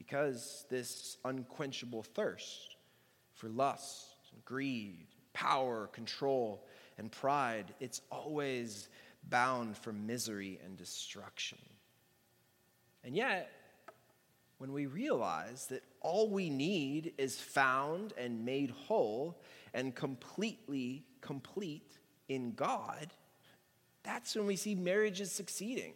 because 0.00 0.64
this 0.70 1.18
unquenchable 1.26 2.02
thirst 2.02 2.76
for 3.34 3.50
lust, 3.50 4.14
greed, 4.46 5.08
power, 5.34 5.88
control, 5.88 6.66
and 6.96 7.12
pride, 7.12 7.74
it's 7.80 8.00
always 8.10 8.88
bound 9.28 9.76
for 9.76 9.92
misery 9.92 10.58
and 10.64 10.78
destruction. 10.78 11.58
And 13.04 13.14
yet, 13.14 13.52
when 14.56 14.72
we 14.72 14.86
realize 14.86 15.66
that 15.66 15.82
all 16.00 16.30
we 16.30 16.48
need 16.48 17.12
is 17.18 17.38
found 17.38 18.14
and 18.16 18.42
made 18.42 18.70
whole 18.70 19.42
and 19.74 19.94
completely 19.94 21.04
complete 21.20 21.98
in 22.30 22.52
God, 22.52 23.08
that's 24.02 24.34
when 24.34 24.46
we 24.46 24.56
see 24.56 24.74
marriages 24.74 25.30
succeeding. 25.30 25.92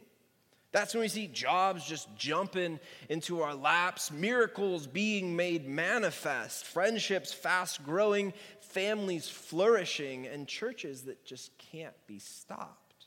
That's 0.75 0.93
when 0.93 1.03
we 1.03 1.09
see 1.09 1.29
jobs 1.29 1.87
just 1.87 2.09
jumping 2.17 2.81
into 3.09 3.43
our 3.43 3.55
laps, 3.55 4.11
miracles 4.11 4.89
being 4.89 5.37
made 5.37 5.69
manifest, 5.69 6.67
friendships 6.67 7.33
fast 7.33 7.85
growing, 7.85 8.33
families 8.59 9.29
flourishing, 9.29 10.27
and 10.27 10.49
churches 10.49 11.03
that 11.03 11.25
just 11.25 11.57
can't 11.59 11.95
be 12.09 12.19
stopped. 12.19 13.07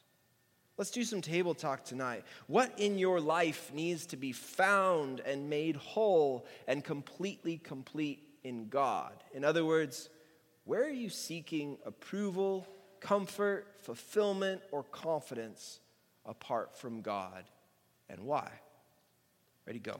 Let's 0.78 0.92
do 0.92 1.04
some 1.04 1.20
table 1.22 1.54
talk 1.54 1.84
tonight. 1.84 2.24
What 2.48 2.72
in 2.80 2.98
your 2.98 3.20
life 3.20 3.74
needs 3.74 4.06
to 4.08 4.16
be 4.16 4.32
found 4.32 5.20
and 5.20 5.50
made 5.50 5.76
whole 5.76 6.46
and 6.70 6.82
completely 6.82 7.58
complete 7.58 8.24
in 8.46 8.70
God? 8.70 9.12
In 9.34 9.44
other 9.44 9.66
words, 9.66 10.08
where 10.64 10.86
are 10.86 10.90
you 10.90 11.10
seeking 11.10 11.80
approval, 11.86 12.66
comfort, 13.02 13.74
fulfillment, 13.82 14.62
or 14.72 14.84
confidence 14.84 15.82
apart 16.26 16.74
from 16.74 17.02
God? 17.02 17.44
And 18.10 18.22
why. 18.22 18.50
Ready, 19.66 19.80
go. 19.80 20.00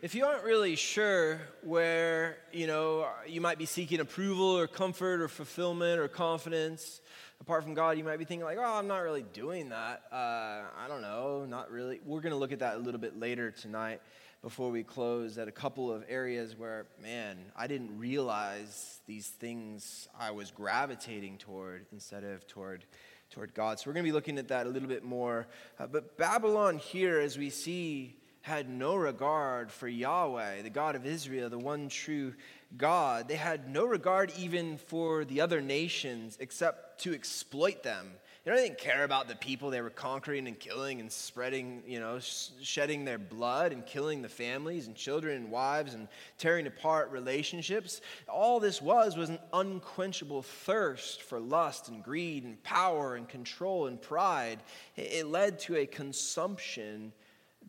If 0.00 0.14
you 0.14 0.26
aren't 0.26 0.44
really 0.44 0.76
sure 0.76 1.40
where, 1.62 2.38
you 2.52 2.68
know, 2.68 3.08
you 3.26 3.40
might 3.40 3.58
be 3.58 3.66
seeking 3.66 3.98
approval 3.98 4.56
or 4.56 4.68
comfort 4.68 5.20
or 5.20 5.26
fulfillment 5.26 5.98
or 5.98 6.06
confidence 6.06 7.00
apart 7.40 7.64
from 7.64 7.74
God, 7.74 7.98
you 7.98 8.04
might 8.04 8.18
be 8.18 8.24
thinking 8.24 8.44
like, 8.44 8.58
oh, 8.58 8.78
I'm 8.78 8.86
not 8.86 8.98
really 8.98 9.24
doing 9.32 9.70
that. 9.70 10.02
Uh, 10.12 10.62
I 10.78 10.86
don't 10.86 11.02
know, 11.02 11.46
not 11.46 11.70
really. 11.70 12.00
We're 12.04 12.20
going 12.20 12.32
to 12.32 12.38
look 12.38 12.52
at 12.52 12.60
that 12.60 12.76
a 12.76 12.78
little 12.78 13.00
bit 13.00 13.18
later 13.18 13.50
tonight 13.50 14.00
before 14.42 14.70
we 14.70 14.84
close 14.84 15.36
at 15.36 15.48
a 15.48 15.52
couple 15.52 15.90
of 15.92 16.04
areas 16.08 16.56
where, 16.56 16.86
man, 17.02 17.36
I 17.56 17.66
didn't 17.66 17.98
realize 17.98 19.00
these 19.06 19.26
things 19.26 20.06
I 20.18 20.30
was 20.30 20.52
gravitating 20.52 21.38
toward 21.38 21.86
instead 21.92 22.22
of 22.22 22.46
toward 22.46 22.84
toward 23.30 23.54
God. 23.54 23.78
So 23.78 23.88
we're 23.88 23.94
going 23.94 24.04
to 24.04 24.08
be 24.08 24.14
looking 24.14 24.38
at 24.38 24.48
that 24.48 24.66
a 24.66 24.70
little 24.70 24.88
bit 24.88 25.04
more. 25.04 25.46
Uh, 25.78 25.86
but 25.86 26.16
Babylon 26.16 26.78
here, 26.78 27.20
as 27.20 27.36
we 27.36 27.50
see, 27.50 28.16
had 28.42 28.68
no 28.68 28.94
regard 28.96 29.70
for 29.70 29.88
Yahweh, 29.88 30.62
the 30.62 30.70
God 30.70 30.96
of 30.96 31.04
Israel, 31.04 31.50
the 31.50 31.58
one 31.58 31.88
true 31.88 32.34
God. 32.76 33.28
They 33.28 33.36
had 33.36 33.68
no 33.68 33.84
regard 33.84 34.32
even 34.38 34.78
for 34.78 35.24
the 35.24 35.40
other 35.40 35.60
nations 35.60 36.36
except 36.40 37.02
to 37.02 37.12
exploit 37.12 37.82
them 37.82 38.12
You 38.44 38.52
know, 38.52 38.56
they 38.56 38.68
didn't 38.68 38.78
care 38.78 39.04
about 39.04 39.28
the 39.28 39.34
people 39.34 39.68
they 39.68 39.80
were 39.80 39.90
conquering 39.90 40.46
and 40.46 40.58
killing 40.58 41.00
and 41.00 41.10
spreading, 41.10 41.82
you 41.86 41.98
know, 41.98 42.18
shedding 42.62 43.04
their 43.04 43.18
blood 43.18 43.72
and 43.72 43.84
killing 43.84 44.22
the 44.22 44.28
families 44.28 44.86
and 44.86 44.94
children 44.94 45.36
and 45.36 45.50
wives 45.50 45.94
and 45.94 46.08
tearing 46.38 46.66
apart 46.66 47.10
relationships. 47.10 48.00
All 48.28 48.60
this 48.60 48.80
was 48.80 49.16
was 49.16 49.28
an 49.28 49.40
unquenchable 49.52 50.42
thirst 50.42 51.22
for 51.22 51.40
lust 51.40 51.88
and 51.88 52.02
greed 52.02 52.44
and 52.44 52.62
power 52.62 53.16
and 53.16 53.28
control 53.28 53.86
and 53.86 54.00
pride. 54.00 54.60
It, 54.96 55.12
it 55.12 55.26
led 55.26 55.58
to 55.60 55.76
a 55.76 55.86
consumption 55.86 57.12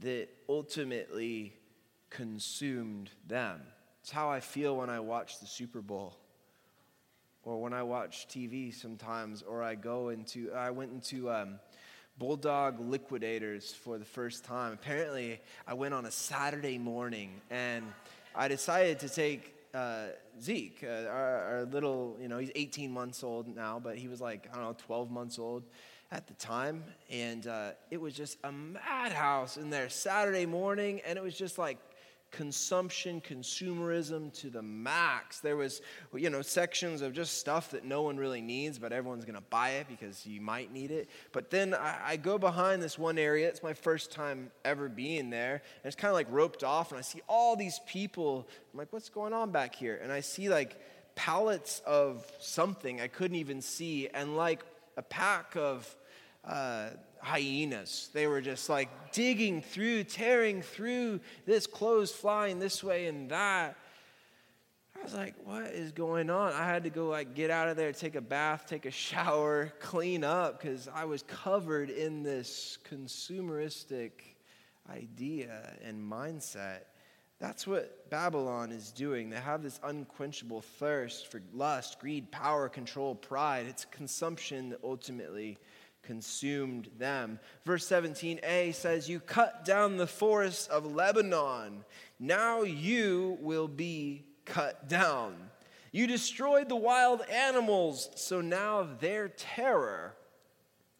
that 0.01 0.29
ultimately 0.47 1.53
consumed 2.11 3.09
them. 3.27 3.61
It's 4.01 4.11
how 4.11 4.29
I 4.29 4.39
feel 4.39 4.77
when 4.77 4.89
I 4.89 4.99
watch 4.99 5.39
the 5.39 5.47
Super 5.47 5.81
Bowl 5.81 6.18
or 7.43 7.61
when 7.61 7.73
I 7.73 7.83
watch 7.83 8.27
TV 8.27 8.73
sometimes, 8.73 9.41
or 9.41 9.63
I 9.63 9.75
go 9.75 10.09
into, 10.09 10.51
I 10.53 10.71
went 10.71 10.91
into 10.91 11.31
um, 11.31 11.59
Bulldog 12.17 12.79
Liquidators 12.79 13.73
for 13.73 13.97
the 13.97 14.05
first 14.05 14.43
time. 14.43 14.73
Apparently, 14.73 15.39
I 15.65 15.73
went 15.73 15.93
on 15.93 16.05
a 16.05 16.11
Saturday 16.11 16.77
morning 16.77 17.41
and 17.49 17.85
I 18.35 18.47
decided 18.47 18.99
to 18.99 19.09
take 19.09 19.55
uh, 19.73 20.07
Zeke, 20.41 20.83
uh, 20.83 21.07
our, 21.07 21.43
our, 21.43 21.65
little, 21.65 22.17
you 22.21 22.27
know, 22.27 22.39
he's 22.39 22.51
18 22.55 22.91
months 22.91 23.23
old 23.23 23.47
now, 23.55 23.79
but 23.81 23.97
he 23.97 24.07
was 24.07 24.19
like, 24.19 24.49
I 24.51 24.55
don't 24.55 24.65
know, 24.65 24.75
12 24.85 25.11
months 25.11 25.37
old 25.37 25.63
at 26.11 26.27
the 26.27 26.33
time. 26.33 26.83
And 27.09 27.45
uh, 27.47 27.71
it 27.91 28.01
was 28.01 28.13
just 28.13 28.37
a 28.43 28.51
madhouse 28.51 29.57
in 29.57 29.69
there 29.69 29.89
Saturday 29.89 30.45
morning, 30.45 31.01
and 31.05 31.17
it 31.17 31.23
was 31.23 31.37
just 31.37 31.57
like 31.57 31.77
consumption, 32.31 33.21
consumerism 33.21 34.31
to 34.41 34.49
the 34.49 34.61
max. 34.61 35.39
There 35.39 35.57
was, 35.57 35.81
you 36.13 36.29
know, 36.29 36.41
sections 36.41 37.01
of 37.01 37.13
just 37.13 37.37
stuff 37.37 37.71
that 37.71 37.85
no 37.85 38.01
one 38.01 38.17
really 38.17 38.41
needs, 38.41 38.77
but 38.77 38.91
everyone's 38.91 39.25
going 39.25 39.35
to 39.35 39.43
buy 39.49 39.71
it 39.71 39.87
because 39.87 40.25
you 40.25 40.41
might 40.41 40.71
need 40.71 40.91
it. 40.91 41.09
But 41.31 41.49
then 41.49 41.73
I, 41.73 41.99
I, 42.05 42.17
go 42.17 42.37
behind 42.37 42.81
this 42.81 42.99
one 42.99 43.17
area. 43.17 43.47
It's 43.47 43.63
my 43.63 43.73
first 43.73 44.11
time 44.11 44.51
ever 44.63 44.89
being 44.89 45.29
there. 45.29 45.53
And 45.53 45.85
it's 45.85 45.95
kind 45.95 46.09
of 46.09 46.15
like 46.15 46.27
roped 46.29 46.63
off, 46.63 46.91
and 46.91 46.99
I 46.99 47.01
see 47.01 47.21
all 47.27 47.55
these 47.55 47.79
people. 47.87 48.47
I'm 48.73 48.79
like, 48.79 48.93
what's 48.93 49.09
going 49.09 49.33
on 49.33 49.51
back 49.51 49.75
here? 49.75 49.99
And 50.01 50.11
I 50.11 50.19
see 50.19 50.49
like 50.49 50.79
pallets 51.15 51.81
of 51.85 52.25
something 52.39 53.01
I 53.01 53.07
couldn't 53.07 53.37
even 53.37 53.61
see, 53.61 54.07
and 54.07 54.37
like 54.37 54.63
a 54.97 55.01
pack 55.01 55.55
of 55.55 55.95
uh, 56.43 56.89
hyenas. 57.21 58.09
They 58.13 58.27
were 58.27 58.41
just 58.41 58.69
like 58.69 59.11
digging 59.11 59.61
through, 59.61 60.05
tearing 60.05 60.61
through 60.61 61.19
this, 61.45 61.67
clothes 61.67 62.11
flying 62.11 62.59
this 62.59 62.83
way 62.83 63.07
and 63.07 63.29
that. 63.31 63.75
I 64.99 65.03
was 65.03 65.13
like, 65.13 65.35
what 65.45 65.63
is 65.63 65.93
going 65.93 66.29
on? 66.29 66.51
I 66.53 66.65
had 66.65 66.83
to 66.83 66.89
go 66.89 67.07
like 67.07 67.33
get 67.33 67.49
out 67.49 67.69
of 67.69 67.77
there, 67.77 67.93
take 67.93 68.15
a 68.15 68.21
bath, 68.21 68.65
take 68.67 68.85
a 68.85 68.91
shower, 68.91 69.71
clean 69.79 70.23
up 70.23 70.59
because 70.59 70.89
I 70.93 71.05
was 71.05 71.23
covered 71.23 71.89
in 71.89 72.21
this 72.21 72.77
consumeristic 72.89 74.11
idea 74.91 75.73
and 75.83 76.11
mindset. 76.11 76.79
That's 77.39 77.65
what 77.65 78.09
Babylon 78.09 78.73
is 78.73 78.91
doing. 78.91 79.29
They 79.29 79.37
have 79.37 79.63
this 79.63 79.79
unquenchable 79.83 80.61
thirst 80.61 81.31
for 81.31 81.41
lust, 81.53 81.99
greed, 81.99 82.29
power, 82.31 82.67
control, 82.67 83.15
pride. 83.15 83.65
It's 83.67 83.85
consumption 83.85 84.69
that 84.69 84.79
ultimately 84.83 85.57
consumed 86.03 86.89
them. 86.97 87.39
Verse 87.65 87.87
17a 87.87 88.73
says, 88.73 89.09
You 89.09 89.19
cut 89.19 89.65
down 89.65 89.97
the 89.97 90.07
forests 90.07 90.67
of 90.67 90.85
Lebanon. 90.85 91.85
Now 92.19 92.63
you 92.63 93.37
will 93.41 93.67
be 93.67 94.25
cut 94.45 94.87
down. 94.87 95.35
You 95.91 96.07
destroyed 96.07 96.69
the 96.69 96.75
wild 96.75 97.21
animals, 97.31 98.09
so 98.15 98.41
now 98.41 98.87
their 98.99 99.29
terror, 99.29 100.15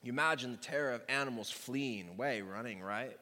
you 0.01 0.11
imagine 0.11 0.51
the 0.51 0.57
terror 0.57 0.93
of 0.93 1.03
animals 1.09 1.51
fleeing 1.51 2.09
away, 2.09 2.41
running, 2.41 2.81
right? 2.81 3.17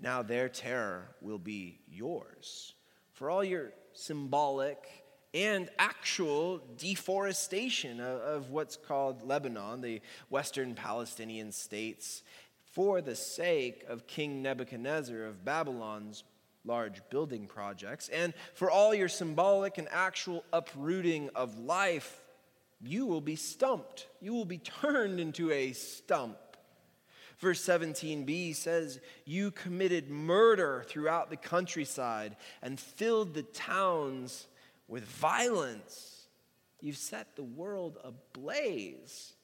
Now 0.00 0.22
their 0.22 0.48
terror 0.48 1.14
will 1.20 1.38
be 1.38 1.78
yours. 1.88 2.74
For 3.12 3.30
all 3.30 3.44
your 3.44 3.72
symbolic 3.92 5.03
and 5.34 5.68
actual 5.80 6.62
deforestation 6.78 7.98
of, 7.98 8.20
of, 8.20 8.50
what's 8.50 8.76
called 8.76 9.26
Lebanon, 9.26 9.80
the 9.80 10.00
western 10.30 10.74
Palestinian 10.74 11.50
states, 11.50 12.22
for 12.64 13.00
the 13.00 13.16
sake 13.16 13.84
of 13.88 14.06
King 14.06 14.42
Nebuchadnezzar 14.42 15.24
of 15.24 15.44
Babylon's 15.44 16.22
large 16.64 17.02
building 17.10 17.46
projects, 17.46 18.08
and 18.08 18.32
for 18.54 18.70
all 18.70 18.94
your 18.94 19.08
symbolic 19.08 19.76
and 19.76 19.88
actual 19.90 20.44
uprooting 20.52 21.28
of 21.34 21.58
life, 21.58 22.22
you 22.80 23.04
will 23.06 23.20
be 23.20 23.36
stumped. 23.36 24.06
You 24.20 24.32
will 24.32 24.44
be 24.44 24.58
turned 24.82 25.18
into 25.18 25.50
a 25.50 25.72
stump. 25.72 26.38
Verse 27.38 27.62
17b 27.64 28.54
says, 28.54 29.00
You 29.24 29.50
committed 29.50 30.08
murder 30.08 30.84
throughout 30.86 31.28
the 31.28 31.36
countryside 31.36 32.36
and 32.62 32.78
filled 32.78 33.34
the 33.34 33.42
towns 33.42 34.46
with 34.88 35.04
violence. 35.04 36.26
You've 36.80 36.96
set 36.96 37.36
the 37.36 37.42
world 37.42 37.98
ablaze 38.04 39.34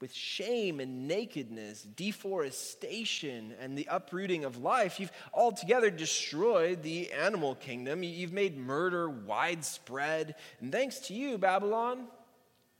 with 0.00 0.12
shame 0.12 0.78
and 0.80 1.08
nakedness, 1.08 1.82
deforestation, 1.82 3.52
and 3.60 3.76
the 3.76 3.88
uprooting 3.90 4.44
of 4.44 4.58
life. 4.58 5.00
You've 5.00 5.12
altogether 5.34 5.90
destroyed 5.90 6.82
the 6.82 7.12
animal 7.12 7.56
kingdom. 7.56 8.02
You've 8.02 8.32
made 8.32 8.56
murder 8.56 9.10
widespread. 9.10 10.36
And 10.60 10.70
thanks 10.70 11.00
to 11.08 11.14
you, 11.14 11.36
Babylon, 11.36 12.06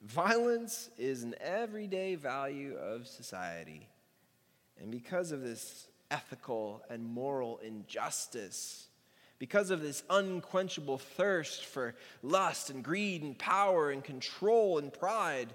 violence 0.02 0.90
is 0.96 1.24
an 1.24 1.34
everyday 1.40 2.14
value 2.14 2.76
of 2.76 3.08
society. 3.08 3.88
And 4.80 4.90
because 4.90 5.32
of 5.32 5.42
this 5.42 5.88
ethical 6.10 6.82
and 6.88 7.04
moral 7.04 7.58
injustice, 7.58 8.87
because 9.38 9.70
of 9.70 9.80
this 9.80 10.02
unquenchable 10.10 10.98
thirst 10.98 11.64
for 11.64 11.94
lust 12.22 12.70
and 12.70 12.82
greed 12.82 13.22
and 13.22 13.38
power 13.38 13.90
and 13.90 14.02
control 14.02 14.78
and 14.78 14.92
pride, 14.92 15.48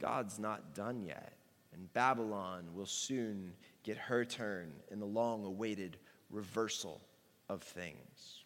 God's 0.00 0.38
not 0.38 0.74
done 0.74 1.02
yet. 1.02 1.32
And 1.72 1.92
Babylon 1.92 2.64
will 2.74 2.86
soon 2.86 3.52
get 3.84 3.96
her 3.96 4.24
turn 4.24 4.72
in 4.90 4.98
the 4.98 5.06
long 5.06 5.44
awaited 5.44 5.98
reversal 6.30 7.00
of 7.48 7.62
things. 7.62 8.40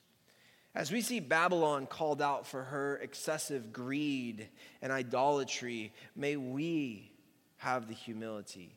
As 0.74 0.90
we 0.90 1.00
see 1.02 1.20
Babylon 1.20 1.86
called 1.86 2.20
out 2.20 2.46
for 2.46 2.64
her 2.64 2.96
excessive 2.96 3.72
greed 3.72 4.48
and 4.82 4.92
idolatry, 4.92 5.92
may 6.16 6.36
we 6.36 7.12
have 7.58 7.86
the 7.86 7.94
humility 7.94 8.74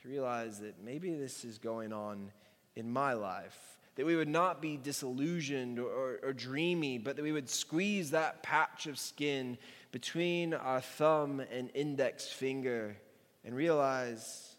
to 0.00 0.08
realize 0.08 0.60
that 0.60 0.82
maybe 0.82 1.12
this 1.14 1.44
is 1.44 1.58
going 1.58 1.92
on 1.92 2.30
in 2.76 2.90
my 2.90 3.12
life 3.12 3.71
that 3.96 4.06
we 4.06 4.16
would 4.16 4.28
not 4.28 4.62
be 4.62 4.76
disillusioned 4.76 5.78
or, 5.78 5.88
or, 5.88 6.20
or, 6.22 6.32
dreamy, 6.32 6.98
but 6.98 7.16
that 7.16 7.22
we 7.22 7.32
would 7.32 7.50
squeeze 7.50 8.10
that 8.12 8.42
patch 8.42 8.86
of 8.86 8.98
skin 8.98 9.58
between 9.90 10.54
our 10.54 10.80
thumb 10.80 11.40
and 11.52 11.70
index 11.74 12.26
finger 12.28 12.96
and 13.44 13.54
realize 13.54 14.56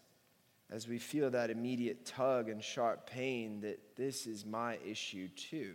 as 0.70 0.88
we 0.88 0.98
feel 0.98 1.30
that 1.30 1.50
immediate 1.50 2.06
tug 2.06 2.48
and 2.48 2.62
sharp 2.62 3.08
pain 3.08 3.60
that 3.60 3.96
this 3.96 4.26
is 4.26 4.46
my 4.46 4.78
issue 4.86 5.28
too. 5.28 5.74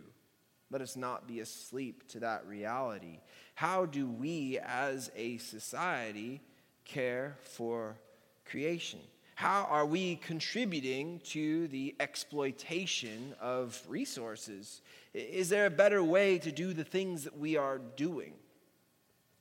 Let 0.70 0.82
us 0.82 0.96
not 0.96 1.26
be 1.26 1.40
asleep 1.40 2.08
to 2.10 2.20
that 2.20 2.46
reality. 2.46 3.18
How 3.54 3.86
do 3.86 4.06
we 4.06 4.58
as 4.58 5.10
a 5.16 5.38
society 5.38 6.40
care 6.84 7.36
for 7.42 7.96
creation? 8.44 9.00
How 9.40 9.66
are 9.70 9.86
we 9.86 10.16
contributing 10.16 11.22
to 11.30 11.66
the 11.68 11.96
exploitation 11.98 13.34
of 13.40 13.82
resources? 13.88 14.82
Is 15.14 15.48
there 15.48 15.64
a 15.64 15.70
better 15.70 16.04
way 16.04 16.38
to 16.40 16.52
do 16.52 16.74
the 16.74 16.84
things 16.84 17.24
that 17.24 17.38
we 17.38 17.56
are 17.56 17.78
doing? 17.78 18.34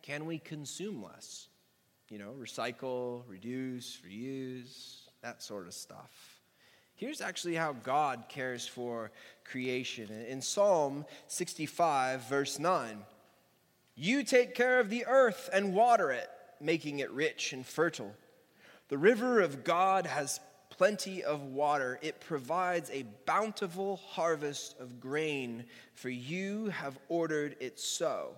Can 0.02 0.26
we 0.26 0.40
consume 0.40 1.04
less? 1.04 1.50
You 2.10 2.18
know, 2.18 2.34
recycle, 2.40 3.24
reduce, 3.28 4.00
reuse, 4.10 5.00
that 5.22 5.44
sort 5.44 5.68
of 5.68 5.74
stuff. 5.74 6.40
Here's 6.96 7.20
actually 7.20 7.56
how 7.56 7.74
God 7.74 8.24
cares 8.30 8.66
for 8.66 9.12
creation. 9.44 10.08
In 10.30 10.42
Psalm 10.42 11.06
65, 11.28 12.24
verse 12.24 12.58
9, 12.58 13.00
you 13.96 14.24
take 14.24 14.56
care 14.56 14.80
of 14.80 14.90
the 14.90 15.06
earth 15.08 15.50
and 15.52 15.74
water 15.74 16.10
it, 16.10 16.30
making 16.62 17.00
it 17.00 17.12
rich 17.12 17.52
and 17.52 17.66
fertile. 17.66 18.16
The 18.90 18.98
river 18.98 19.40
of 19.40 19.64
God 19.64 20.06
has 20.06 20.40
plenty 20.72 21.24
of 21.24 21.44
water. 21.44 22.00
It 22.02 22.20
provides 22.20 22.90
a 22.90 23.06
bountiful 23.26 23.98
harvest 23.98 24.80
of 24.80 25.00
grain, 25.00 25.66
for 25.94 26.10
you 26.10 26.68
have 26.70 26.98
ordered 27.08 27.56
it 27.60 27.80
so. 27.80 28.36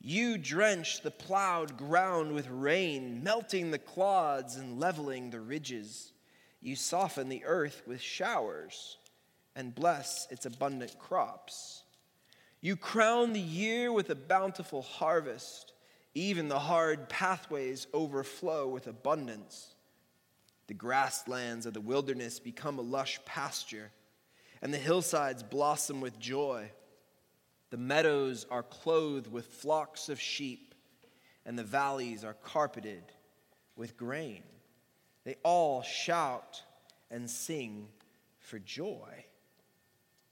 You 0.00 0.38
drench 0.38 1.02
the 1.02 1.10
plowed 1.10 1.76
ground 1.76 2.32
with 2.32 2.48
rain, 2.48 3.22
melting 3.22 3.70
the 3.70 3.78
clods 3.78 4.56
and 4.56 4.80
leveling 4.80 5.28
the 5.28 5.40
ridges. 5.40 6.12
You 6.62 6.74
soften 6.74 7.28
the 7.28 7.44
earth 7.44 7.82
with 7.86 8.00
showers 8.00 8.96
and 9.54 9.74
bless 9.74 10.26
its 10.30 10.46
abundant 10.46 10.98
crops. 10.98 11.82
You 12.62 12.76
crown 12.76 13.34
the 13.34 13.40
year 13.40 13.92
with 13.92 14.08
a 14.08 14.14
bountiful 14.14 14.80
harvest 14.80 15.74
even 16.14 16.48
the 16.48 16.58
hard 16.58 17.08
pathways 17.08 17.86
overflow 17.92 18.68
with 18.68 18.86
abundance. 18.86 19.74
The 20.66 20.74
grasslands 20.74 21.66
of 21.66 21.74
the 21.74 21.80
wilderness 21.80 22.38
become 22.38 22.78
a 22.78 22.82
lush 22.82 23.20
pasture, 23.24 23.90
and 24.62 24.72
the 24.72 24.78
hillsides 24.78 25.42
blossom 25.42 26.00
with 26.00 26.18
joy. 26.18 26.70
The 27.70 27.76
meadows 27.76 28.46
are 28.50 28.62
clothed 28.62 29.30
with 29.30 29.46
flocks 29.46 30.08
of 30.08 30.20
sheep, 30.20 30.74
and 31.46 31.58
the 31.58 31.64
valleys 31.64 32.24
are 32.24 32.34
carpeted 32.34 33.02
with 33.76 33.96
grain. 33.96 34.42
They 35.24 35.36
all 35.42 35.82
shout 35.82 36.62
and 37.10 37.30
sing 37.30 37.88
for 38.38 38.58
joy. 38.58 39.24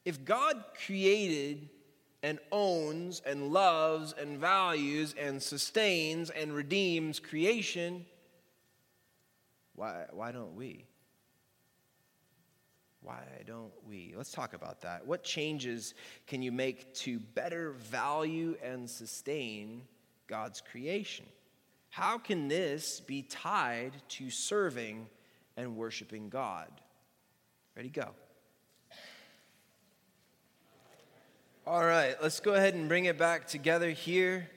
If 0.05 0.25
God 0.25 0.64
created 0.87 1.69
and 2.22 2.38
owns 2.50 3.22
and 3.24 3.52
loves 3.52 4.14
and 4.18 4.38
values 4.38 5.14
and 5.18 5.42
sustains 5.42 6.31
and 6.31 6.52
redeems 6.52 7.20
creation, 7.20 8.04
why, 9.74 10.07
why 10.11 10.33
don't 10.33 10.57
we? 10.57 10.85
Why 13.00 13.22
don't 13.46 13.72
we? 13.87 14.12
Let's 14.16 14.33
talk 14.33 14.52
about 14.52 14.81
that. 14.81 15.07
What 15.07 15.22
changes 15.22 15.94
can 16.26 16.42
you 16.42 16.50
make 16.50 16.92
to 16.96 17.20
better 17.20 17.70
value 17.72 18.57
and 18.62 18.90
sustain 18.90 19.83
God's 20.26 20.61
creation? 20.61 21.24
How 21.90 22.18
can 22.18 22.48
this 22.48 23.00
be 23.00 23.22
tied 23.22 23.92
to 24.11 24.31
serving 24.31 25.07
and 25.57 25.76
worshiping 25.76 26.28
God? 26.28 26.68
Ready, 27.76 27.88
go. 27.88 28.11
All 31.70 31.85
right, 31.85 32.16
let's 32.22 32.40
go 32.40 32.54
ahead 32.54 32.72
and 32.72 32.88
bring 32.88 33.04
it 33.04 33.18
back 33.18 33.46
together 33.46 33.90
here. 33.90 34.48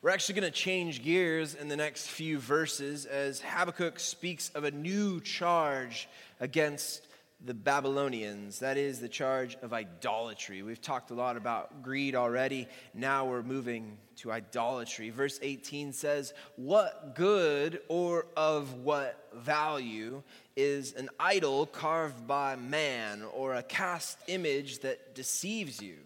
We're 0.00 0.10
actually 0.10 0.36
going 0.40 0.52
to 0.52 0.56
change 0.56 1.02
gears 1.02 1.56
in 1.56 1.66
the 1.66 1.76
next 1.76 2.06
few 2.06 2.38
verses 2.38 3.04
as 3.04 3.40
Habakkuk 3.40 3.98
speaks 3.98 4.50
of 4.50 4.62
a 4.62 4.70
new 4.70 5.20
charge 5.22 6.08
against 6.38 7.08
the 7.44 7.52
Babylonians. 7.52 8.60
That 8.60 8.76
is 8.76 9.00
the 9.00 9.08
charge 9.08 9.56
of 9.60 9.72
idolatry. 9.72 10.62
We've 10.62 10.80
talked 10.80 11.10
a 11.10 11.14
lot 11.14 11.36
about 11.36 11.82
greed 11.82 12.14
already. 12.14 12.68
Now 12.94 13.24
we're 13.24 13.42
moving 13.42 13.98
to 14.20 14.32
idolatry. 14.32 15.10
Verse 15.10 15.38
18 15.42 15.92
says, 15.92 16.32
What 16.56 17.14
good 17.14 17.80
or 17.88 18.26
of 18.36 18.74
what 18.74 19.28
value 19.34 20.22
is 20.56 20.92
an 20.94 21.08
idol 21.18 21.66
carved 21.66 22.26
by 22.26 22.56
man 22.56 23.22
or 23.34 23.54
a 23.54 23.62
cast 23.62 24.18
image 24.26 24.80
that 24.80 25.14
deceives 25.14 25.80
you. 25.80 25.96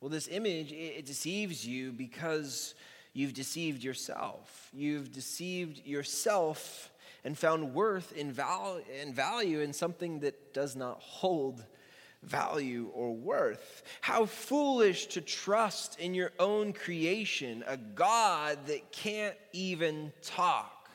Well, 0.00 0.10
this 0.10 0.28
image, 0.28 0.72
it 0.72 1.06
deceives 1.06 1.66
you 1.66 1.90
because 1.92 2.74
you've 3.14 3.34
deceived 3.34 3.82
yourself. 3.82 4.68
You've 4.72 5.12
deceived 5.12 5.86
yourself 5.86 6.90
and 7.24 7.36
found 7.36 7.74
worth 7.74 8.12
in 8.12 8.32
value 8.32 9.60
in 9.60 9.72
something 9.72 10.20
that 10.20 10.52
does 10.52 10.76
not 10.76 11.00
hold 11.00 11.64
value 12.24 12.90
or 12.94 13.14
worth. 13.14 13.82
How 14.00 14.26
foolish 14.26 15.06
to 15.08 15.20
trust 15.20 15.98
in 16.00 16.14
your 16.14 16.32
own 16.38 16.72
creation, 16.72 17.64
a 17.66 17.76
God 17.76 18.58
that 18.66 18.92
can't 18.92 19.36
even 19.52 20.12
talk. 20.22 20.90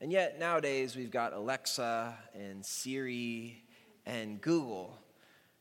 And 0.00 0.12
yet, 0.12 0.38
nowadays, 0.38 0.96
we've 0.96 1.10
got 1.10 1.32
Alexa 1.32 2.14
and 2.34 2.64
Siri 2.64 3.62
and 4.04 4.40
Google, 4.40 4.98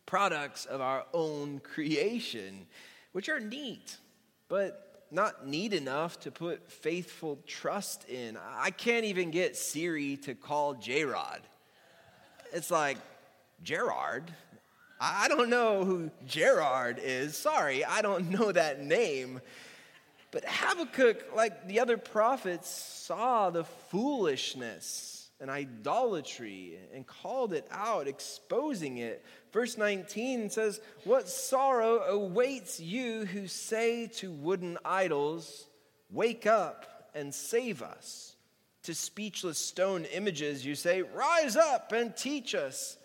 products 0.06 0.65
of 0.65 0.82
our 0.82 1.06
own 1.13 1.60
creation, 1.60 2.65
which 3.13 3.30
are 3.30 3.39
neat, 3.39 3.97
but 4.49 5.06
not 5.12 5.47
neat 5.47 5.73
enough 5.73 6.19
to 6.21 6.32
put 6.32 6.69
faithful 6.71 7.39
trust 7.45 8.10
in. 8.10 8.38
I 8.58 8.71
can't 8.71 9.06
even 9.06 9.32
get 9.32 9.56
Siri 9.56 10.17
to 10.17 10.34
call 10.34 10.73
J 10.73 11.06
Rod. 11.06 11.41
It's 12.52 12.71
like, 12.71 12.97
Gerard? 13.63 14.34
I 15.06 15.28
don't 15.28 15.50
know 15.50 15.84
who 15.84 16.12
Gerard 16.26 16.98
is. 17.04 17.36
Sorry, 17.36 17.84
I 17.84 18.02
don't 18.02 18.30
know 18.30 18.54
that 18.54 18.82
name. 18.82 19.42
But 20.32 20.46
Habakkuk, 20.48 21.36
like 21.36 21.68
the 21.68 21.82
other 21.82 21.98
prophets, 21.98 22.70
saw 22.70 23.50
the 23.50 23.66
foolishness 23.66 25.30
and 25.42 25.52
idolatry 25.52 26.78
and 26.96 27.06
called 27.06 27.52
it 27.52 27.68
out, 27.70 28.08
exposing 28.08 29.00
it. 29.00 29.26
Verse 29.52 29.78
19 29.78 30.50
says, 30.50 30.80
What 31.04 31.28
sorrow 31.28 32.04
awaits 32.04 32.80
you 32.80 33.26
who 33.26 33.48
say 33.48 34.08
to 34.08 34.32
wooden 34.32 34.78
idols, 34.86 35.68
Wake 36.12 36.48
up 36.48 37.10
and 37.13 37.36
save 37.36 37.82
us. 37.82 38.38
To 38.84 38.96
speechless 38.96 39.58
stone 39.58 40.06
images, 40.06 40.66
you 40.66 40.76
say, 40.76 41.02
Rise 41.02 41.58
up 41.58 41.92
and 41.92 42.16
teach 42.16 42.56
us. 42.56 42.98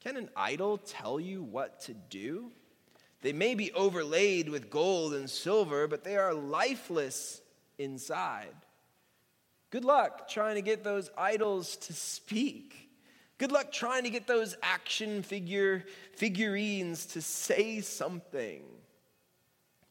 Can 0.00 0.16
an 0.16 0.30
idol 0.36 0.78
tell 0.78 1.18
you 1.18 1.42
what 1.42 1.80
to 1.82 1.94
do? 1.94 2.52
They 3.20 3.32
may 3.32 3.54
be 3.54 3.72
overlaid 3.72 4.48
with 4.48 4.70
gold 4.70 5.14
and 5.14 5.28
silver, 5.28 5.88
but 5.88 6.04
they 6.04 6.16
are 6.16 6.32
lifeless 6.32 7.40
inside. 7.78 8.54
Good 9.70 9.84
luck 9.84 10.28
trying 10.28 10.54
to 10.54 10.62
get 10.62 10.84
those 10.84 11.10
idols 11.18 11.76
to 11.76 11.92
speak. 11.92 12.90
Good 13.38 13.52
luck 13.52 13.70
trying 13.70 14.04
to 14.04 14.10
get 14.10 14.26
those 14.26 14.56
action 14.62 15.22
figure 15.22 15.84
figurines 16.16 17.06
to 17.06 17.22
say 17.22 17.80
something. 17.80 18.62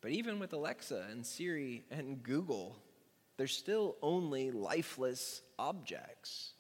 But 0.02 0.12
even 0.12 0.40
with 0.40 0.54
Alexa 0.54 1.08
and 1.12 1.26
Siri 1.26 1.84
and 1.92 2.24
Google, 2.24 2.78
they're 3.38 3.48
still 3.48 3.98
only 4.02 4.52
lifeless 4.52 5.42
objects. 5.60 6.54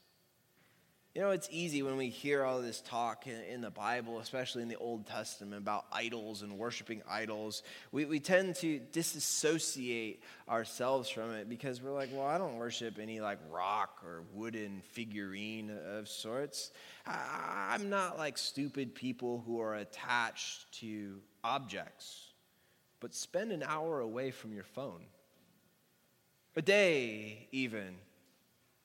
You 1.17 1.23
know, 1.23 1.32
it's 1.32 1.49
easy 1.51 1.82
when 1.82 1.97
we 1.97 2.10
hear 2.10 2.43
all 2.43 2.62
this 2.62 2.80
talk 2.80 3.25
in, 3.25 3.62
the 3.62 3.71
Bible, 3.71 4.19
especially 4.19 4.62
in 4.62 4.67
the 4.67 4.75
Old 4.75 5.08
Testament, 5.08 5.60
about 5.60 5.88
idols 5.91 6.43
and 6.43 6.60
worshiping 6.60 7.01
idols. 7.10 7.63
We, 7.91 8.06
we 8.06 8.19
tend 8.19 8.53
to 8.58 8.77
disassociate 8.91 10.21
ourselves 10.47 11.10
from 11.10 11.32
it 11.32 11.49
because 11.49 11.82
we're 11.82 11.91
like, 11.91 12.10
well, 12.13 12.27
I 12.27 12.38
don't 12.38 12.58
worship 12.58 12.99
any 13.01 13.19
like 13.19 13.39
rock 13.49 14.03
or 14.06 14.25
wooden 14.32 14.84
figurine 14.91 15.71
of 15.95 16.08
sorts. 16.08 16.69
I, 17.08 17.69
I'm 17.71 17.89
not 17.89 18.19
like 18.19 18.38
stupid 18.38 18.93
people 18.93 19.43
who 19.43 19.60
are 19.60 19.73
attached 19.73 20.71
to 20.82 21.19
objects. 21.43 22.27
But 22.99 23.15
spend 23.15 23.51
an 23.51 23.63
hour 23.63 24.01
away 24.01 24.30
from 24.30 24.53
your 24.53 24.65
phone, 24.65 25.01
a 26.56 26.62
day 26.62 27.47
even, 27.51 27.95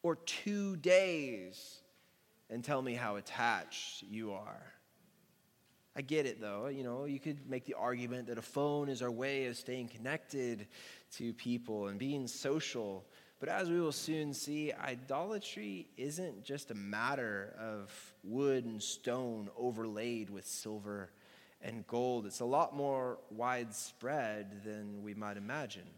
or 0.03 0.17
two 0.17 0.77
days 0.77 1.82
and 2.53 2.63
tell 2.63 2.83
me 2.83 2.95
how 2.95 3.17
attached 3.17 4.03
you 4.03 4.33
are. 4.33 4.63
I 5.97 6.03
get 6.03 6.27
it 6.27 6.41
though. 6.41 6.69
You 6.69 6.85
know, 6.85 7.07
you 7.07 7.19
could 7.19 7.49
make 7.49 7.65
the 7.65 7.75
argument 7.75 8.29
that 8.29 8.39
a 8.39 8.43
phone 8.43 8.89
is 8.89 9.03
our 9.03 9.11
way 9.11 9.47
of 9.47 9.57
staying 9.57 9.89
connected 9.89 10.67
to 11.17 11.33
people 11.33 11.89
and 11.89 11.99
being 11.99 12.27
social. 12.27 13.07
But 13.41 13.49
as 13.49 13.71
we 13.71 13.81
will 13.81 13.93
soon 13.93 14.35
see, 14.35 14.73
idolatry 14.73 15.89
isn't 15.97 16.45
just 16.45 16.71
a 16.71 16.75
matter 16.75 17.57
of 17.59 17.91
wood 18.23 18.65
and 18.65 18.83
stone 18.83 19.49
overlaid 19.57 20.31
with 20.31 20.47
silver 20.47 21.11
and 21.61 21.87
gold. 21.87 22.27
It's 22.27 22.41
a 22.41 22.45
lot 22.45 22.77
more 22.77 23.19
widespread 23.31 24.63
than 24.65 25.03
we 25.03 25.15
might 25.15 25.37
imagine. 25.37 25.89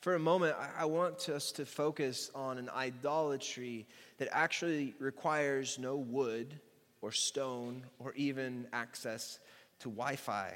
For 0.00 0.14
a 0.14 0.18
moment, 0.18 0.56
I 0.78 0.84
want 0.84 1.28
us 1.28 1.50
to 1.52 1.66
focus 1.66 2.30
on 2.34 2.56
an 2.58 2.70
idolatry 2.70 3.86
that 4.18 4.28
actually 4.30 4.94
requires 5.00 5.76
no 5.78 5.96
wood 5.96 6.60
or 7.02 7.10
stone 7.10 7.82
or 7.98 8.12
even 8.14 8.68
access 8.72 9.40
to 9.80 9.88
Wi 9.88 10.14
Fi. 10.14 10.54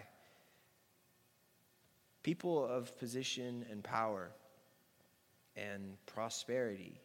People 2.23 2.65
of 2.65 2.97
position 2.99 3.67
and 3.69 3.83
power 3.83 4.31
and 5.57 5.97
prosperity 6.07 7.01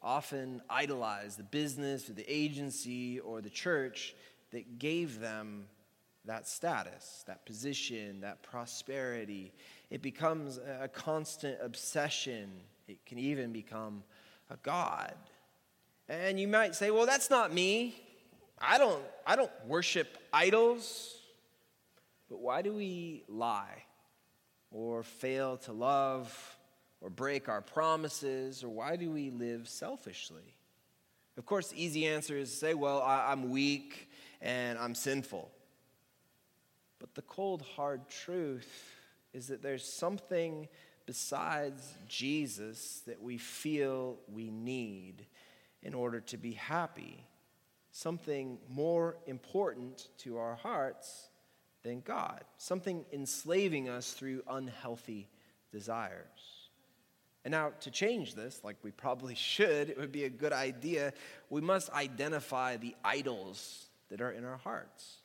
often 0.00 0.62
idolize 0.70 1.34
the 1.34 1.42
business 1.42 2.08
or 2.08 2.12
the 2.12 2.32
agency 2.32 3.18
or 3.18 3.40
the 3.40 3.50
church 3.50 4.14
that 4.52 4.78
gave 4.78 5.18
them 5.18 5.66
that 6.26 6.46
status, 6.46 7.24
that 7.26 7.44
position, 7.46 8.20
that 8.20 8.42
prosperity. 8.42 9.52
It 9.90 10.02
becomes 10.02 10.58
a 10.58 10.88
constant 10.88 11.58
obsession. 11.62 12.50
It 12.88 13.04
can 13.06 13.18
even 13.18 13.52
become 13.52 14.02
a 14.50 14.56
God. 14.62 15.14
And 16.08 16.38
you 16.38 16.48
might 16.48 16.74
say, 16.74 16.90
well, 16.90 17.06
that's 17.06 17.30
not 17.30 17.52
me. 17.52 17.96
I 18.58 18.78
don't, 18.78 19.02
I 19.26 19.36
don't 19.36 19.50
worship 19.66 20.18
idols. 20.32 21.16
But 22.28 22.40
why 22.40 22.62
do 22.62 22.72
we 22.72 23.22
lie 23.28 23.84
or 24.72 25.02
fail 25.02 25.56
to 25.58 25.72
love 25.72 26.56
or 27.00 27.10
break 27.10 27.48
our 27.48 27.60
promises? 27.60 28.64
Or 28.64 28.68
why 28.68 28.96
do 28.96 29.10
we 29.10 29.30
live 29.30 29.68
selfishly? 29.68 30.56
Of 31.36 31.44
course, 31.46 31.68
the 31.68 31.82
easy 31.82 32.06
answer 32.06 32.36
is 32.36 32.50
to 32.50 32.56
say, 32.56 32.74
well, 32.74 33.02
I, 33.02 33.30
I'm 33.30 33.50
weak 33.50 34.10
and 34.40 34.78
I'm 34.78 34.94
sinful. 34.94 35.50
But 36.98 37.14
the 37.14 37.22
cold, 37.22 37.62
hard 37.76 38.08
truth 38.08 38.95
is 39.36 39.48
that 39.48 39.60
there's 39.62 39.84
something 39.84 40.66
besides 41.04 41.94
Jesus 42.08 43.02
that 43.06 43.22
we 43.22 43.36
feel 43.36 44.16
we 44.32 44.50
need 44.50 45.26
in 45.82 45.92
order 45.92 46.20
to 46.20 46.38
be 46.38 46.52
happy, 46.52 47.22
something 47.92 48.56
more 48.70 49.18
important 49.26 50.08
to 50.16 50.38
our 50.38 50.54
hearts 50.54 51.28
than 51.82 52.00
God, 52.00 52.44
something 52.56 53.04
enslaving 53.12 53.90
us 53.90 54.14
through 54.14 54.42
unhealthy 54.48 55.28
desires. 55.70 56.70
And 57.44 57.52
now, 57.52 57.72
to 57.80 57.90
change 57.90 58.34
this, 58.34 58.62
like 58.64 58.76
we 58.82 58.90
probably 58.90 59.34
should, 59.36 59.90
it 59.90 59.98
would 59.98 60.12
be 60.12 60.24
a 60.24 60.30
good 60.30 60.54
idea, 60.54 61.12
we 61.50 61.60
must 61.60 61.90
identify 61.90 62.78
the 62.78 62.96
idols 63.04 63.86
that 64.08 64.22
are 64.22 64.32
in 64.32 64.46
our 64.46 64.56
hearts. 64.56 65.18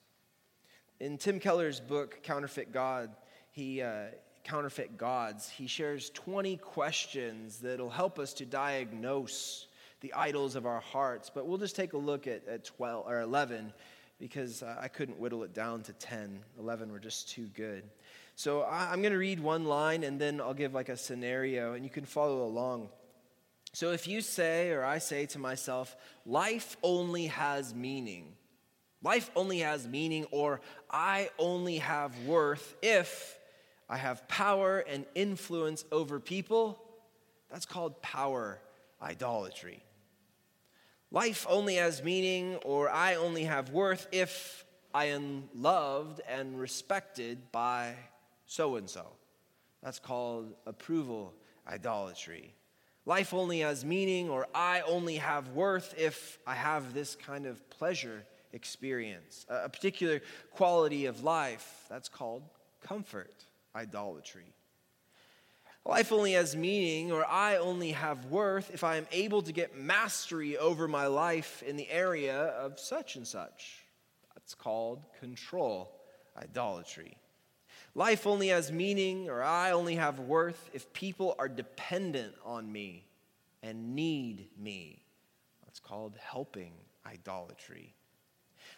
In 1.00 1.18
Tim 1.18 1.40
Keller's 1.40 1.80
book, 1.80 2.22
Counterfeit 2.24 2.74
God, 2.74 3.10
he, 3.52 3.82
uh, 3.82 4.06
Counterfeit 4.44 4.98
Gods, 4.98 5.50
he 5.50 5.68
shares 5.68 6.10
20 6.12 6.58
questions 6.58 7.60
that'll 7.60 7.90
help 7.90 8.20
us 8.20 8.34
to 8.34 8.46
diagnose 8.46 9.68
the 10.02 10.14
idols 10.14 10.56
of 10.56 10.66
our 10.66 10.82
hearts. 10.82 11.30
But 11.34 11.46
we'll 11.46 11.58
just 11.58 11.76
take 11.76 11.94
a 11.94 11.98
look 11.98 12.28
at, 12.28 12.48
at 12.48 12.66
12 12.66 13.06
or 13.08 13.22
11 13.22 13.72
because 14.20 14.64
uh, 14.64 14.76
I 14.80 14.88
couldn't 14.88 15.20
whittle 15.20 15.44
it 15.44 15.54
down 15.54 15.84
to 15.84 15.94
10. 15.94 16.40
11 16.60 16.92
were 16.92 17.00
just 17.00 17.30
too 17.30 17.48
good. 17.56 17.84
So 18.36 18.62
I, 18.62 18.92
I'm 18.92 19.02
going 19.02 19.14
to 19.14 19.20
read 19.20 19.40
one 19.40 19.66
line 19.66 20.04
and 20.04 20.20
then 20.20 20.42
I'll 20.42 20.54
give 20.54 20.74
like 20.74 20.90
a 20.90 20.98
scenario 20.98 21.74
and 21.74 21.84
you 21.84 21.90
can 21.90 22.06
follow 22.06 22.44
along. 22.44 22.90
So 23.74 23.92
if 23.92 24.08
you 24.08 24.22
say, 24.22 24.72
or 24.72 24.84
I 24.84 24.98
say 24.98 25.26
to 25.28 25.40
myself, 25.40 25.96
life 26.26 26.76
only 26.84 27.28
has 27.28 27.74
meaning, 27.74 28.34
life 29.02 29.32
only 29.36 29.60
has 29.60 29.88
meaning, 29.88 30.26
or 30.32 30.60
I 30.90 31.30
only 31.40 31.78
have 31.78 32.18
worth 32.26 32.76
if 32.82 33.38
I 33.92 33.98
have 33.98 34.26
power 34.30 34.80
and 34.80 35.06
influence 35.16 35.84
over 35.92 36.22
people, 36.22 36.82
that's 37.52 37.66
called 37.66 38.02
power 38.02 38.62
idolatry. 39.02 39.84
Life 41.12 41.46
only 41.50 41.76
has 41.76 42.02
meaning, 42.02 42.56
or 42.64 42.90
I 42.90 43.16
only 43.16 43.44
have 43.44 43.72
worth 43.72 44.08
if 44.14 44.64
I 44.94 45.06
am 45.06 45.50
loved 45.54 46.22
and 46.26 46.58
respected 46.58 47.52
by 47.52 47.96
so 48.46 48.78
and 48.78 48.90
so. 48.90 49.08
That's 49.84 50.00
called 50.00 50.54
approval 50.66 51.34
idolatry. 51.68 52.54
Life 53.06 53.34
only 53.34 53.60
has 53.60 53.84
meaning, 53.84 54.30
or 54.30 54.48
I 54.56 54.82
only 54.88 55.18
have 55.18 55.50
worth 55.50 55.94
if 55.98 56.40
I 56.48 56.56
have 56.56 56.94
this 56.94 57.16
kind 57.16 57.46
of 57.46 57.70
pleasure 57.70 58.24
experience, 58.54 59.46
a 59.50 59.68
particular 59.68 60.22
quality 60.52 61.08
of 61.08 61.26
life. 61.26 61.84
That's 61.90 62.08
called 62.08 62.44
comfort 62.82 63.48
idolatry. 63.76 64.54
Life 65.84 66.12
only 66.12 66.34
has 66.34 66.56
meaning, 66.56 67.12
or 67.12 67.26
I 67.26 67.58
only 67.58 67.92
have 67.92 68.26
worth, 68.26 68.70
if 68.72 68.84
I 68.84 68.98
am 68.98 69.08
able 69.12 69.42
to 69.42 69.52
get 69.52 69.76
mastery 69.76 70.58
over 70.58 70.88
my 70.88 71.08
life 71.08 71.64
in 71.64 71.76
the 71.76 71.90
area 71.90 72.36
of 72.36 72.80
such 72.80 73.16
and 73.16 73.28
such. 73.28 73.84
That's 74.36 74.54
called 74.54 75.06
control 75.20 76.00
idolatry. 76.38 77.18
Life 77.96 78.28
only 78.28 78.50
has 78.50 78.72
meaning, 78.72 79.28
or 79.28 79.42
I 79.42 79.72
only 79.72 79.96
have 79.96 80.20
worth, 80.20 80.70
if 80.72 80.94
people 80.94 81.36
are 81.40 81.50
dependent 81.50 82.36
on 82.46 82.72
me 82.72 83.08
and 83.64 83.96
need 83.96 84.50
me. 84.58 85.04
That's 85.66 85.80
called 85.80 86.16
helping 86.22 86.74
idolatry. 87.06 87.96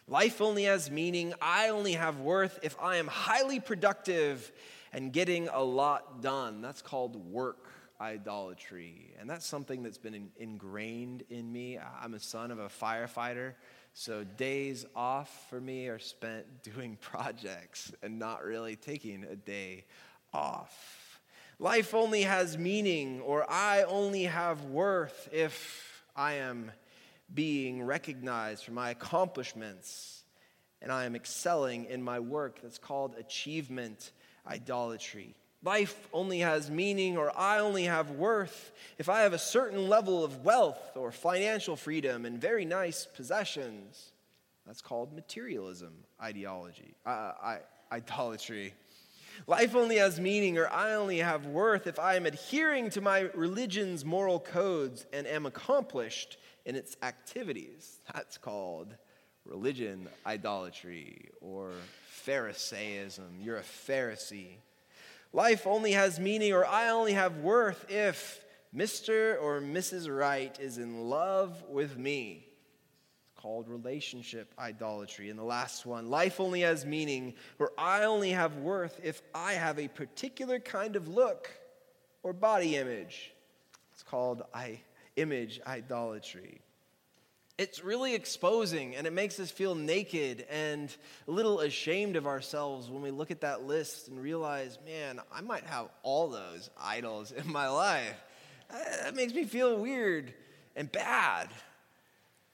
Life 0.08 0.42
only 0.42 0.64
has 0.64 0.90
meaning, 0.90 1.34
I 1.42 1.70
only 1.70 1.94
have 1.94 2.20
worth, 2.20 2.60
if 2.64 2.76
I 2.82 2.96
am 2.96 3.08
highly 3.08 3.60
productive 3.60 4.52
and 4.94 5.12
getting 5.12 5.48
a 5.50 5.62
lot 5.62 6.22
done. 6.22 6.62
That's 6.62 6.82
called 6.82 7.16
work 7.16 7.68
idolatry. 8.00 9.14
And 9.20 9.30
that's 9.30 9.46
something 9.46 9.84
that's 9.84 9.98
been 9.98 10.14
in, 10.14 10.30
ingrained 10.38 11.24
in 11.30 11.52
me. 11.52 11.80
I'm 12.02 12.14
a 12.14 12.20
son 12.20 12.52
of 12.52 12.60
a 12.60 12.68
firefighter, 12.68 13.54
so 13.94 14.24
days 14.24 14.86
off 14.96 15.48
for 15.50 15.60
me 15.60 15.88
are 15.88 16.00
spent 16.00 16.64
doing 16.64 16.98
projects 17.02 17.92
and 18.02 18.20
not 18.20 18.44
really 18.44 18.76
taking 18.76 19.24
a 19.24 19.36
day 19.36 19.86
off. 20.34 21.20
Life 21.60 21.94
only 21.94 22.24
has 22.24 22.58
meaning, 22.58 23.22
or 23.22 23.50
I 23.50 23.84
only 23.84 24.24
have 24.24 24.66
worth 24.66 25.30
if 25.32 26.04
I 26.16 26.34
am 26.34 26.72
being 27.34 27.84
recognized 27.84 28.66
for 28.66 28.72
my 28.72 28.90
accomplishments 28.90 30.24
and 30.82 30.92
I 30.92 31.06
am 31.06 31.16
excelling 31.16 31.86
in 31.86 32.04
my 32.04 32.20
work. 32.20 32.60
That's 32.62 32.78
called 32.78 33.16
achievement 33.18 34.12
idolatry. 34.48 35.36
Life 35.64 36.10
only 36.12 36.40
has 36.40 36.70
meaning, 36.70 37.18
or 37.18 37.32
I 37.38 37.60
only 37.60 37.86
have 37.86 38.12
worth 38.12 38.72
if 38.98 39.08
I 39.08 39.22
have 39.22 39.32
a 39.32 39.40
certain 39.40 39.88
level 39.88 40.24
of 40.24 40.44
wealth 40.44 40.96
or 40.96 41.12
financial 41.12 41.78
freedom 41.78 42.26
and 42.26 42.40
very 42.40 42.66
nice 42.66 43.06
possessions. 43.06 44.12
That's 44.66 44.82
called 44.82 45.14
materialism 45.14 45.94
ideology, 46.22 46.96
uh, 47.06 47.32
I, 47.42 47.58
idolatry. 47.92 48.74
Life 49.48 49.76
only 49.76 49.98
has 49.98 50.20
meaning, 50.20 50.58
or 50.58 50.70
I 50.70 50.94
only 50.94 51.18
have 51.18 51.46
worth 51.46 51.88
if 51.88 51.98
I 51.98 52.16
am 52.16 52.26
adhering 52.26 52.90
to 52.92 53.02
my 53.02 53.22
religion's 53.34 54.06
moral 54.06 54.40
codes 54.40 55.06
and 55.12 55.26
am 55.26 55.46
accomplished 55.46 56.38
in 56.66 56.76
its 56.76 56.98
activities. 57.02 58.00
That's 58.14 58.38
called 58.38 58.96
religion 59.46 60.08
idolatry 60.26 61.30
or 61.42 61.72
Pharisaism. 62.26 63.40
You're 63.42 63.58
a 63.58 63.62
Pharisee. 63.62 64.58
Life 65.32 65.66
only 65.66 65.94
has 65.94 66.20
meaning, 66.20 66.54
or 66.54 66.66
I 66.66 66.90
only 66.90 67.14
have 67.14 67.38
worth 67.38 67.90
if 67.90 68.44
Mr. 68.76 69.42
or 69.42 69.62
Mrs. 69.62 70.16
Right 70.16 70.58
is 70.60 70.78
in 70.78 71.10
love 71.10 71.64
with 71.68 71.98
me. 71.98 72.48
It's 73.26 73.42
called 73.42 73.68
relationship 73.68 74.54
idolatry. 74.60 75.30
And 75.30 75.40
the 75.40 75.44
last 75.44 75.86
one 75.86 76.10
life 76.10 76.40
only 76.40 76.62
has 76.62 76.86
meaning, 76.86 77.34
or 77.60 77.72
I 77.78 78.04
only 78.04 78.32
have 78.32 78.58
worth 78.58 79.00
if 79.04 79.22
I 79.34 79.54
have 79.54 79.80
a 79.80 79.88
particular 79.88 80.60
kind 80.60 80.96
of 80.96 81.08
look 81.08 81.50
or 82.22 82.34
body 82.34 82.76
image. 82.76 83.32
It's 83.92 84.04
called 84.04 84.44
I, 84.54 84.80
image 85.16 85.62
idolatry 85.68 86.62
it's 87.58 87.84
really 87.84 88.16
exposing 88.16 88.96
and 88.96 89.06
it 89.06 89.14
makes 89.14 89.40
us 89.40 89.52
feel 89.52 89.76
naked 89.76 90.46
and 90.50 90.96
a 91.28 91.32
little 91.32 91.60
ashamed 91.60 92.16
of 92.16 92.26
ourselves 92.26 92.90
when 92.90 93.02
we 93.04 93.12
look 93.12 93.30
at 93.30 93.42
that 93.42 93.64
list 93.64 94.08
and 94.08 94.20
realize, 94.20 94.80
man, 94.86 95.20
I 95.32 95.42
might 95.42 95.64
have 95.66 95.90
all 96.02 96.30
those 96.30 96.70
idols 96.80 97.32
in 97.32 97.52
my 97.52 97.68
life. 97.70 98.16
That 98.70 99.16
makes 99.16 99.34
me 99.34 99.44
feel 99.44 99.78
weird 99.78 100.34
and 100.76 100.92
bad. 100.92 101.50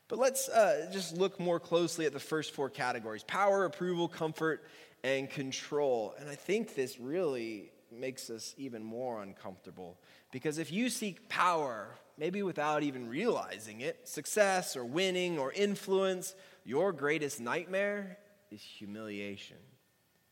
But 0.09 0.19
let's 0.19 0.49
uh, 0.49 0.89
just 0.91 1.15
look 1.15 1.39
more 1.39 1.59
closely 1.59 2.05
at 2.05 2.13
the 2.13 2.19
first 2.19 2.53
four 2.53 2.69
categories 2.69 3.23
power, 3.23 3.63
approval, 3.65 4.07
comfort, 4.07 4.65
and 5.03 5.29
control. 5.29 6.13
And 6.19 6.27
I 6.27 6.35
think 6.35 6.75
this 6.75 6.99
really 6.99 7.71
makes 7.91 8.29
us 8.29 8.53
even 8.57 8.83
more 8.83 9.21
uncomfortable. 9.21 9.97
Because 10.31 10.57
if 10.57 10.71
you 10.71 10.89
seek 10.89 11.29
power, 11.29 11.95
maybe 12.19 12.43
without 12.43 12.83
even 12.83 13.07
realizing 13.07 13.81
it, 13.81 14.07
success 14.07 14.75
or 14.75 14.83
winning 14.83 15.39
or 15.39 15.53
influence, 15.53 16.35
your 16.65 16.91
greatest 16.91 17.39
nightmare 17.39 18.17
is 18.51 18.61
humiliation. 18.61 19.57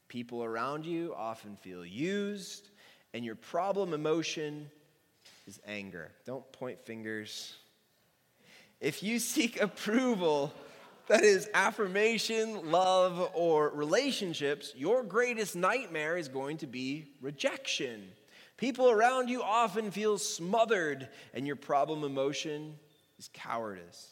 People 0.10 0.44
around 0.44 0.86
you 0.86 1.14
often 1.16 1.56
feel 1.56 1.86
used, 1.86 2.70
and 3.14 3.24
your 3.24 3.36
problem 3.36 3.94
emotion 3.94 4.70
is 5.48 5.60
anger. 5.66 6.12
Don't 6.26 6.50
point 6.52 6.82
fingers. 6.82 7.56
If 8.82 9.02
you 9.02 9.18
seek 9.20 9.62
approval, 9.62 10.54
that 11.08 11.24
is 11.24 11.50
affirmation, 11.54 12.70
love, 12.70 13.32
or 13.34 13.70
relationships, 13.70 14.74
your 14.76 15.04
greatest 15.04 15.56
nightmare 15.56 16.18
is 16.18 16.28
going 16.28 16.58
to 16.58 16.68
be 16.68 17.06
rejection. 17.22 18.10
People 18.58 18.90
around 18.90 19.30
you 19.30 19.44
often 19.44 19.92
feel 19.92 20.18
smothered, 20.18 21.08
and 21.34 21.46
your 21.46 21.56
problem 21.56 22.04
emotion 22.04 22.76
is 23.20 23.30
cowardice. 23.32 24.10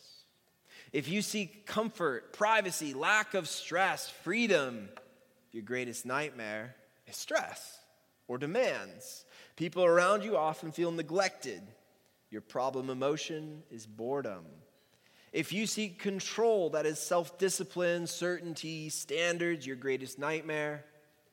If 0.94 1.10
you 1.10 1.24
seek 1.24 1.66
comfort, 1.66 2.32
privacy, 2.32 2.94
lack 2.94 3.34
of 3.34 3.48
stress, 3.50 4.10
freedom, 4.10 4.90
your 5.52 5.64
greatest 5.64 6.06
nightmare 6.06 6.76
is 7.08 7.18
stress 7.18 7.80
or 8.28 8.38
demands. 8.38 9.26
People 9.56 9.84
around 9.84 10.24
you 10.24 10.38
often 10.38 10.72
feel 10.72 10.92
neglected. 10.92 11.62
Your 12.30 12.42
problem 12.42 12.90
emotion 12.90 13.64
is 13.72 13.88
boredom. 13.88 14.46
If 15.34 15.52
you 15.52 15.66
seek 15.66 16.00
control, 16.00 16.70
that 16.70 16.86
is 16.86 17.00
self 17.00 17.38
discipline, 17.40 18.08
certainty, 18.08 18.90
standards, 18.90 19.66
your 19.66 19.76
greatest 19.76 20.20
nightmare 20.20 20.86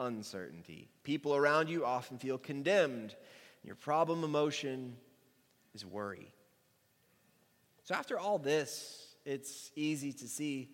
uncertainty. 0.06 0.88
People 1.02 1.34
around 1.34 1.68
you 1.68 1.84
often 1.84 2.18
feel 2.18 2.38
condemned. 2.38 3.14
Your 3.64 3.74
problem 3.74 4.24
emotion 4.24 4.96
is 5.74 5.84
worry. 5.84 6.32
So, 7.84 7.94
after 7.94 8.18
all 8.18 8.38
this, 8.38 9.14
it's 9.24 9.70
easy 9.76 10.12
to 10.12 10.28
see 10.28 10.70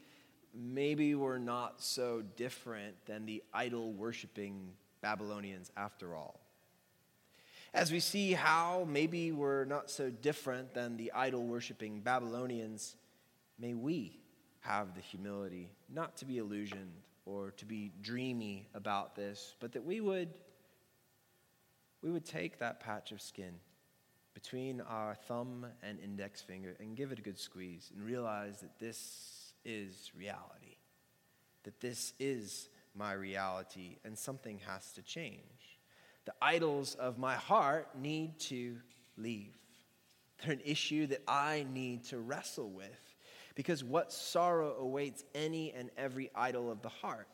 maybe 0.55 1.15
we're 1.15 1.39
not 1.39 1.83
so 1.83 2.23
different 2.37 2.95
than 3.07 3.27
the 3.27 3.43
idol 3.53 3.93
worshiping 3.93 4.73
Babylonians 5.01 5.71
after 5.77 6.15
all. 6.15 6.41
As 7.75 7.93
we 7.93 8.01
see 8.01 8.33
how 8.33 8.87
maybe 8.89 9.31
we're 9.31 9.65
not 9.65 9.91
so 9.91 10.11
different 10.11 10.75
than 10.75 10.97
the 10.97 11.13
idol 11.13 11.45
worshiping 11.45 12.01
Babylonians, 12.01 12.97
may 13.59 13.75
we 13.75 14.19
have 14.61 14.95
the 14.95 15.01
humility 15.01 15.71
not 15.93 16.17
to 16.17 16.25
be 16.25 16.39
illusioned 16.39 16.93
or 17.29 17.51
to 17.53 17.67
be 17.67 17.93
dreamy 18.01 18.69
about 18.75 19.15
this, 19.15 19.55
but 19.61 19.73
that 19.73 19.85
we 19.85 20.01
would 20.01 20.29
we 22.01 22.11
would 22.11 22.25
take 22.25 22.61
that 22.61 22.79
patch 22.81 23.11
of 23.11 23.21
skin 23.21 23.55
between 24.33 24.81
our 24.83 25.17
thumb 25.27 25.67
and 25.83 25.99
index 25.99 26.41
finger 26.41 26.77
and 26.79 26.97
give 26.97 27.11
it 27.11 27.19
a 27.19 27.23
good 27.23 27.39
squeeze 27.39 27.91
and 27.93 28.07
realize 28.07 28.61
that 28.61 28.79
this 28.79 29.53
is 29.65 30.13
reality. 30.17 30.77
That 31.65 31.81
this 31.81 32.13
is 32.21 32.69
my 32.95 33.15
reality 33.15 33.97
and 34.05 34.17
something 34.17 34.61
has 34.65 34.93
to 34.93 35.03
change. 35.03 35.81
The 36.25 36.35
idols 36.41 36.95
of 36.95 37.19
my 37.19 37.35
heart 37.35 37.89
need 38.01 38.39
to 38.41 38.77
leave. 39.17 39.59
They're 40.41 40.53
an 40.53 40.61
issue 40.65 41.09
that 41.09 41.23
I 41.27 41.67
need 41.73 42.05
to 42.05 42.21
wrestle 42.21 42.71
with 42.71 43.08
because 43.59 43.83
what 43.83 44.13
sorrow 44.13 44.77
awaits 44.79 45.25
any 45.35 45.73
and 45.73 45.91
every 45.99 46.31
idol 46.33 46.71
of 46.71 46.81
the 46.81 46.89
heart? 46.89 47.27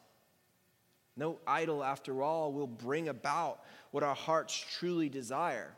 No 1.18 1.38
idol, 1.46 1.84
after 1.84 2.22
all, 2.22 2.50
will 2.50 2.66
bring 2.66 3.08
about 3.08 3.60
what 3.90 4.02
our 4.02 4.14
hearts 4.14 4.54
truly 4.78 5.10
desire. 5.10 5.76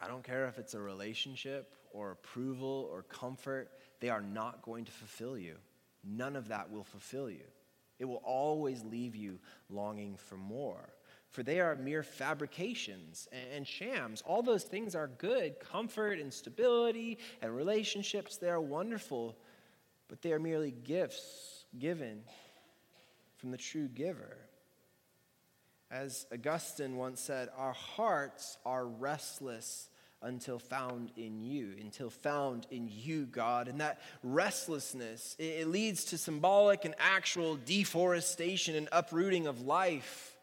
I 0.00 0.08
don't 0.08 0.24
care 0.24 0.46
if 0.46 0.58
it's 0.58 0.72
a 0.72 0.80
relationship 0.80 1.74
or 1.90 2.12
approval 2.12 2.88
or 2.90 3.02
comfort, 3.02 3.70
they 4.00 4.08
are 4.08 4.22
not 4.22 4.62
going 4.62 4.86
to 4.86 4.92
fulfill 4.92 5.36
you. 5.36 5.56
None 6.02 6.34
of 6.34 6.48
that 6.48 6.70
will 6.72 6.84
fulfill 6.84 7.28
you. 7.28 7.44
It 7.98 8.06
will 8.06 8.22
always 8.24 8.82
leave 8.84 9.14
you 9.14 9.38
longing 9.68 10.16
for 10.16 10.38
more. 10.38 10.88
For 11.30 11.42
they 11.42 11.60
are 11.60 11.76
mere 11.76 12.02
fabrications 12.02 13.28
and 13.54 13.66
shams. 13.66 14.22
All 14.22 14.42
those 14.42 14.64
things 14.64 14.94
are 14.94 15.08
good. 15.08 15.60
Comfort 15.60 16.18
and 16.18 16.32
stability 16.32 17.18
and 17.42 17.54
relationships, 17.54 18.38
they 18.38 18.48
are 18.48 18.60
wonderful, 18.60 19.36
but 20.08 20.22
they 20.22 20.32
are 20.32 20.40
merely 20.40 20.70
gifts 20.70 21.66
given 21.78 22.22
from 23.36 23.50
the 23.50 23.58
true 23.58 23.88
giver. 23.88 24.38
As 25.90 26.26
Augustine 26.32 26.96
once 26.96 27.20
said, 27.20 27.48
our 27.56 27.72
hearts 27.72 28.58
are 28.64 28.86
restless 28.86 29.88
until 30.20 30.58
found 30.58 31.12
in 31.16 31.40
you, 31.40 31.74
until 31.80 32.10
found 32.10 32.66
in 32.70 32.88
you, 32.90 33.26
God. 33.26 33.68
And 33.68 33.80
that 33.80 34.00
restlessness, 34.22 35.36
it 35.38 35.68
leads 35.68 36.06
to 36.06 36.18
symbolic 36.18 36.84
and 36.84 36.94
actual 36.98 37.56
deforestation 37.56 38.74
and 38.74 38.88
uprooting 38.90 39.46
of 39.46 39.60
life. 39.60 40.37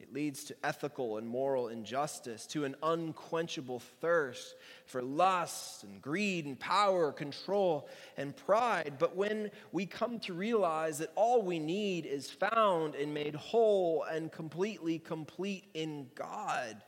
It 0.00 0.14
leads 0.14 0.44
to 0.44 0.56
ethical 0.64 1.18
and 1.18 1.28
moral 1.28 1.68
injustice, 1.68 2.46
to 2.48 2.64
an 2.64 2.74
unquenchable 2.82 3.80
thirst 4.00 4.54
for 4.86 5.02
lust 5.02 5.84
and 5.84 6.00
greed 6.00 6.46
and 6.46 6.58
power, 6.58 7.12
control 7.12 7.86
and 8.16 8.34
pride. 8.34 8.94
But 8.98 9.14
when 9.14 9.50
we 9.72 9.84
come 9.84 10.18
to 10.20 10.32
realize 10.32 10.98
that 10.98 11.12
all 11.16 11.42
we 11.42 11.58
need 11.58 12.06
is 12.06 12.30
found 12.30 12.94
and 12.94 13.12
made 13.12 13.34
whole 13.34 14.04
and 14.04 14.32
completely 14.32 14.98
complete 14.98 15.64
in 15.74 16.08
God, 16.14 16.82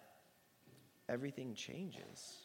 everything 1.06 1.54
changes. 1.54 2.38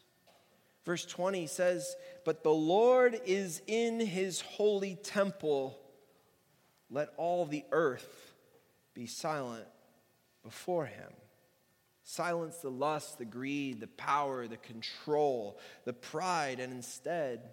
Verse 0.86 1.06
20 1.06 1.48
says, 1.48 1.96
But 2.26 2.44
the 2.44 2.50
Lord 2.50 3.22
is 3.26 3.62
in 3.68 4.02
his 4.02 4.42
holy 4.42 4.96
temple. 4.96 5.80
Let 6.90 7.10
all 7.16 7.46
the 7.46 7.64
earth 7.72 8.34
be 8.94 9.08
silent 9.08 9.68
before 10.48 10.86
him. 10.86 11.12
Silence 12.04 12.60
the 12.60 12.72
lust, 12.72 13.18
the 13.18 13.26
greed, 13.26 13.82
the 13.82 13.88
power, 13.88 14.48
the 14.48 14.56
control, 14.56 15.60
the 15.84 15.92
pride, 15.92 16.62
and 16.62 16.72
instead 16.72 17.50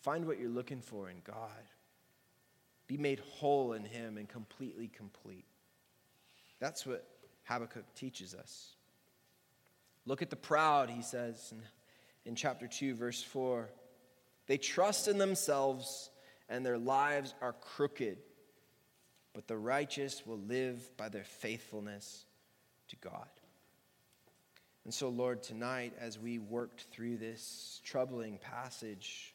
find 0.00 0.26
what 0.26 0.40
you're 0.40 0.48
looking 0.48 0.80
for 0.80 1.10
in 1.10 1.16
God. 1.22 1.50
Be 2.86 2.96
made 2.96 3.20
whole 3.20 3.74
in 3.74 3.84
him 3.84 4.16
and 4.16 4.26
completely 4.26 4.88
complete. 4.88 5.44
That's 6.60 6.86
what 6.86 7.06
Habakkuk 7.44 7.84
teaches 7.94 8.34
us. 8.34 8.70
Look 10.06 10.22
at 10.22 10.30
the 10.30 10.36
proud, 10.36 10.88
he 10.88 11.02
says 11.02 11.52
in, 11.52 11.60
in 12.24 12.34
chapter 12.34 12.66
2, 12.66 12.94
verse 12.94 13.22
4. 13.22 13.68
They 14.46 14.56
trust 14.56 15.08
in 15.08 15.18
themselves, 15.18 16.08
and 16.48 16.64
their 16.64 16.78
lives 16.78 17.34
are 17.42 17.52
crooked 17.52 18.16
but 19.34 19.46
the 19.46 19.56
righteous 19.56 20.26
will 20.26 20.38
live 20.38 20.96
by 20.96 21.08
their 21.08 21.24
faithfulness 21.24 22.24
to 22.88 22.96
God. 22.96 23.28
And 24.84 24.94
so, 24.94 25.10
Lord, 25.10 25.42
tonight, 25.42 25.92
as 26.00 26.18
we 26.18 26.38
worked 26.38 26.86
through 26.90 27.18
this 27.18 27.80
troubling 27.84 28.38
passage 28.38 29.34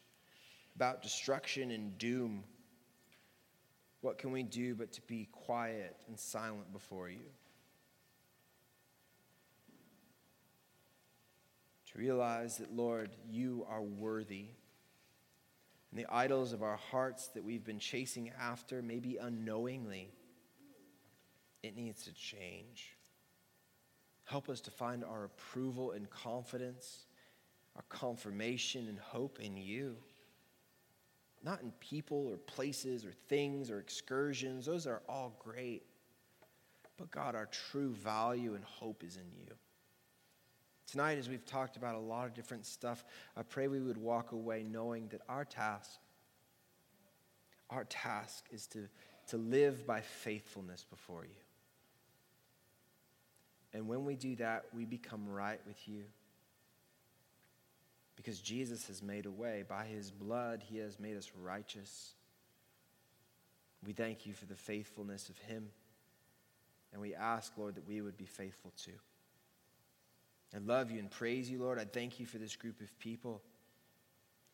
about 0.75 1.03
destruction 1.03 1.69
and 1.71 1.97
doom, 1.97 2.43
what 4.01 4.17
can 4.17 4.31
we 4.31 4.43
do 4.43 4.75
but 4.75 4.91
to 4.93 5.01
be 5.01 5.29
quiet 5.31 5.95
and 6.07 6.19
silent 6.19 6.73
before 6.73 7.09
you? 7.09 7.29
To 11.91 11.99
realize 11.99 12.57
that, 12.57 12.75
Lord, 12.75 13.11
you 13.29 13.65
are 13.69 13.81
worthy 13.81 14.47
and 15.93 16.03
the 16.03 16.11
idols 16.11 16.53
of 16.53 16.63
our 16.63 16.75
hearts 16.75 17.27
that 17.35 17.43
we've 17.43 17.63
been 17.63 17.77
chasing 17.77 18.31
after, 18.41 18.81
maybe 18.81 19.17
unknowingly, 19.17 20.09
it 21.61 21.75
needs 21.75 22.01
to 22.05 22.13
change. 22.13 22.97
Help 24.23 24.49
us 24.49 24.59
to 24.61 24.71
find 24.71 25.03
our 25.03 25.25
approval 25.25 25.91
and 25.91 26.09
confidence, 26.09 27.05
our 27.75 27.83
confirmation 27.89 28.87
and 28.87 28.97
hope 28.97 29.39
in 29.39 29.55
you. 29.55 29.95
Not 31.43 31.61
in 31.61 31.71
people 31.79 32.25
or 32.27 32.37
places 32.37 33.05
or 33.05 33.11
things 33.29 33.69
or 33.69 33.77
excursions, 33.77 34.65
those 34.65 34.87
are 34.87 35.03
all 35.07 35.35
great. 35.37 35.83
But 36.97 37.11
God, 37.11 37.35
our 37.35 37.49
true 37.51 37.91
value 37.91 38.55
and 38.55 38.63
hope 38.63 39.03
is 39.03 39.17
in 39.17 39.31
you. 39.37 39.53
Tonight, 40.93 41.17
as 41.17 41.27
we've 41.27 41.43
talked 41.43 41.75
about 41.75 41.95
a 41.95 41.99
lot 41.99 42.27
of 42.27 42.35
different 42.35 42.67
stuff, 42.67 43.03
I 43.35 43.41
pray 43.41 43.67
we 43.67 43.79
would 43.79 43.97
walk 43.97 44.31
away 44.31 44.63
knowing 44.63 45.07
that 45.07 45.21
our 45.27 45.43
task, 45.43 45.99
our 47.71 47.83
task 47.85 48.45
is 48.51 48.67
to, 48.67 48.87
to 49.29 49.37
live 49.37 49.87
by 49.87 50.01
faithfulness 50.01 50.85
before 50.87 51.23
you. 51.23 51.41
And 53.73 53.87
when 53.87 54.05
we 54.05 54.15
do 54.15 54.35
that, 54.35 54.65
we 54.71 54.85
become 54.85 55.27
right 55.27 55.59
with 55.65 55.79
you. 55.87 56.03
Because 58.15 58.39
Jesus 58.39 58.85
has 58.85 59.01
made 59.01 59.25
a 59.25 59.31
way. 59.31 59.63
By 59.67 59.85
his 59.85 60.11
blood, 60.11 60.61
he 60.63 60.77
has 60.77 60.99
made 60.99 61.17
us 61.17 61.31
righteous. 61.41 62.13
We 63.83 63.93
thank 63.93 64.27
you 64.27 64.33
for 64.33 64.45
the 64.45 64.53
faithfulness 64.53 65.27
of 65.29 65.39
him. 65.39 65.69
And 66.91 67.01
we 67.01 67.15
ask, 67.15 67.51
Lord, 67.57 67.73
that 67.73 67.87
we 67.87 67.99
would 68.01 68.15
be 68.15 68.27
faithful 68.27 68.71
too. 68.77 68.91
I 70.55 70.59
love 70.59 70.91
you 70.91 70.99
and 70.99 71.09
praise 71.09 71.49
you, 71.49 71.59
Lord. 71.59 71.79
I 71.79 71.85
thank 71.85 72.19
you 72.19 72.25
for 72.25 72.37
this 72.37 72.55
group 72.55 72.79
of 72.81 72.99
people 72.99 73.41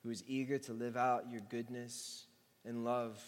who 0.02 0.10
is 0.10 0.24
eager 0.28 0.58
to 0.58 0.74
live 0.74 0.96
out 0.96 1.30
your 1.30 1.42
goodness 1.50 2.26
and 2.66 2.86
love, 2.86 3.22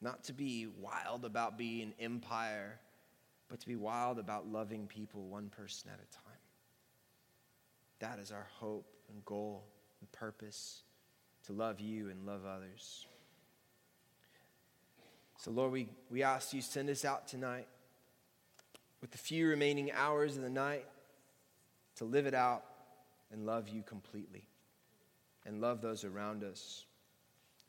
not 0.00 0.24
to 0.24 0.32
be 0.32 0.66
wild 0.80 1.24
about 1.24 1.56
being 1.56 1.82
an 1.82 1.94
empire, 2.00 2.80
but 3.48 3.60
to 3.60 3.66
be 3.66 3.76
wild 3.76 4.18
about 4.18 4.48
loving 4.48 4.88
people 4.88 5.22
one 5.28 5.48
person 5.48 5.90
at 5.92 6.00
a 6.00 6.12
time. 6.12 6.38
That 8.00 8.18
is 8.18 8.32
our 8.32 8.48
hope 8.58 8.86
and 9.08 9.24
goal 9.24 9.64
and 10.00 10.10
purpose 10.10 10.82
to 11.46 11.52
love 11.52 11.78
you 11.78 12.10
and 12.10 12.26
love 12.26 12.44
others. 12.44 13.06
So, 15.38 15.52
Lord, 15.52 15.70
we, 15.70 15.88
we 16.10 16.22
ask 16.22 16.52
you 16.52 16.62
send 16.62 16.90
us 16.90 17.04
out 17.04 17.28
tonight 17.28 17.68
with 19.00 19.12
the 19.12 19.18
few 19.18 19.46
remaining 19.46 19.92
hours 19.92 20.36
of 20.36 20.42
the 20.42 20.50
night 20.50 20.86
to 21.96 22.04
live 22.04 22.26
it 22.26 22.34
out 22.34 22.64
and 23.32 23.46
love 23.46 23.68
you 23.68 23.82
completely 23.82 24.46
and 25.46 25.60
love 25.60 25.80
those 25.80 26.04
around 26.04 26.42
us 26.42 26.86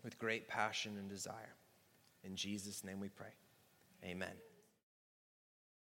with 0.04 0.18
great 0.18 0.48
passion 0.48 0.98
and 0.98 1.10
desire. 1.10 1.56
In 2.24 2.36
Jesus' 2.36 2.84
name 2.84 3.00
we 3.00 3.10
pray. 3.10 3.34
Amen. 4.04 4.34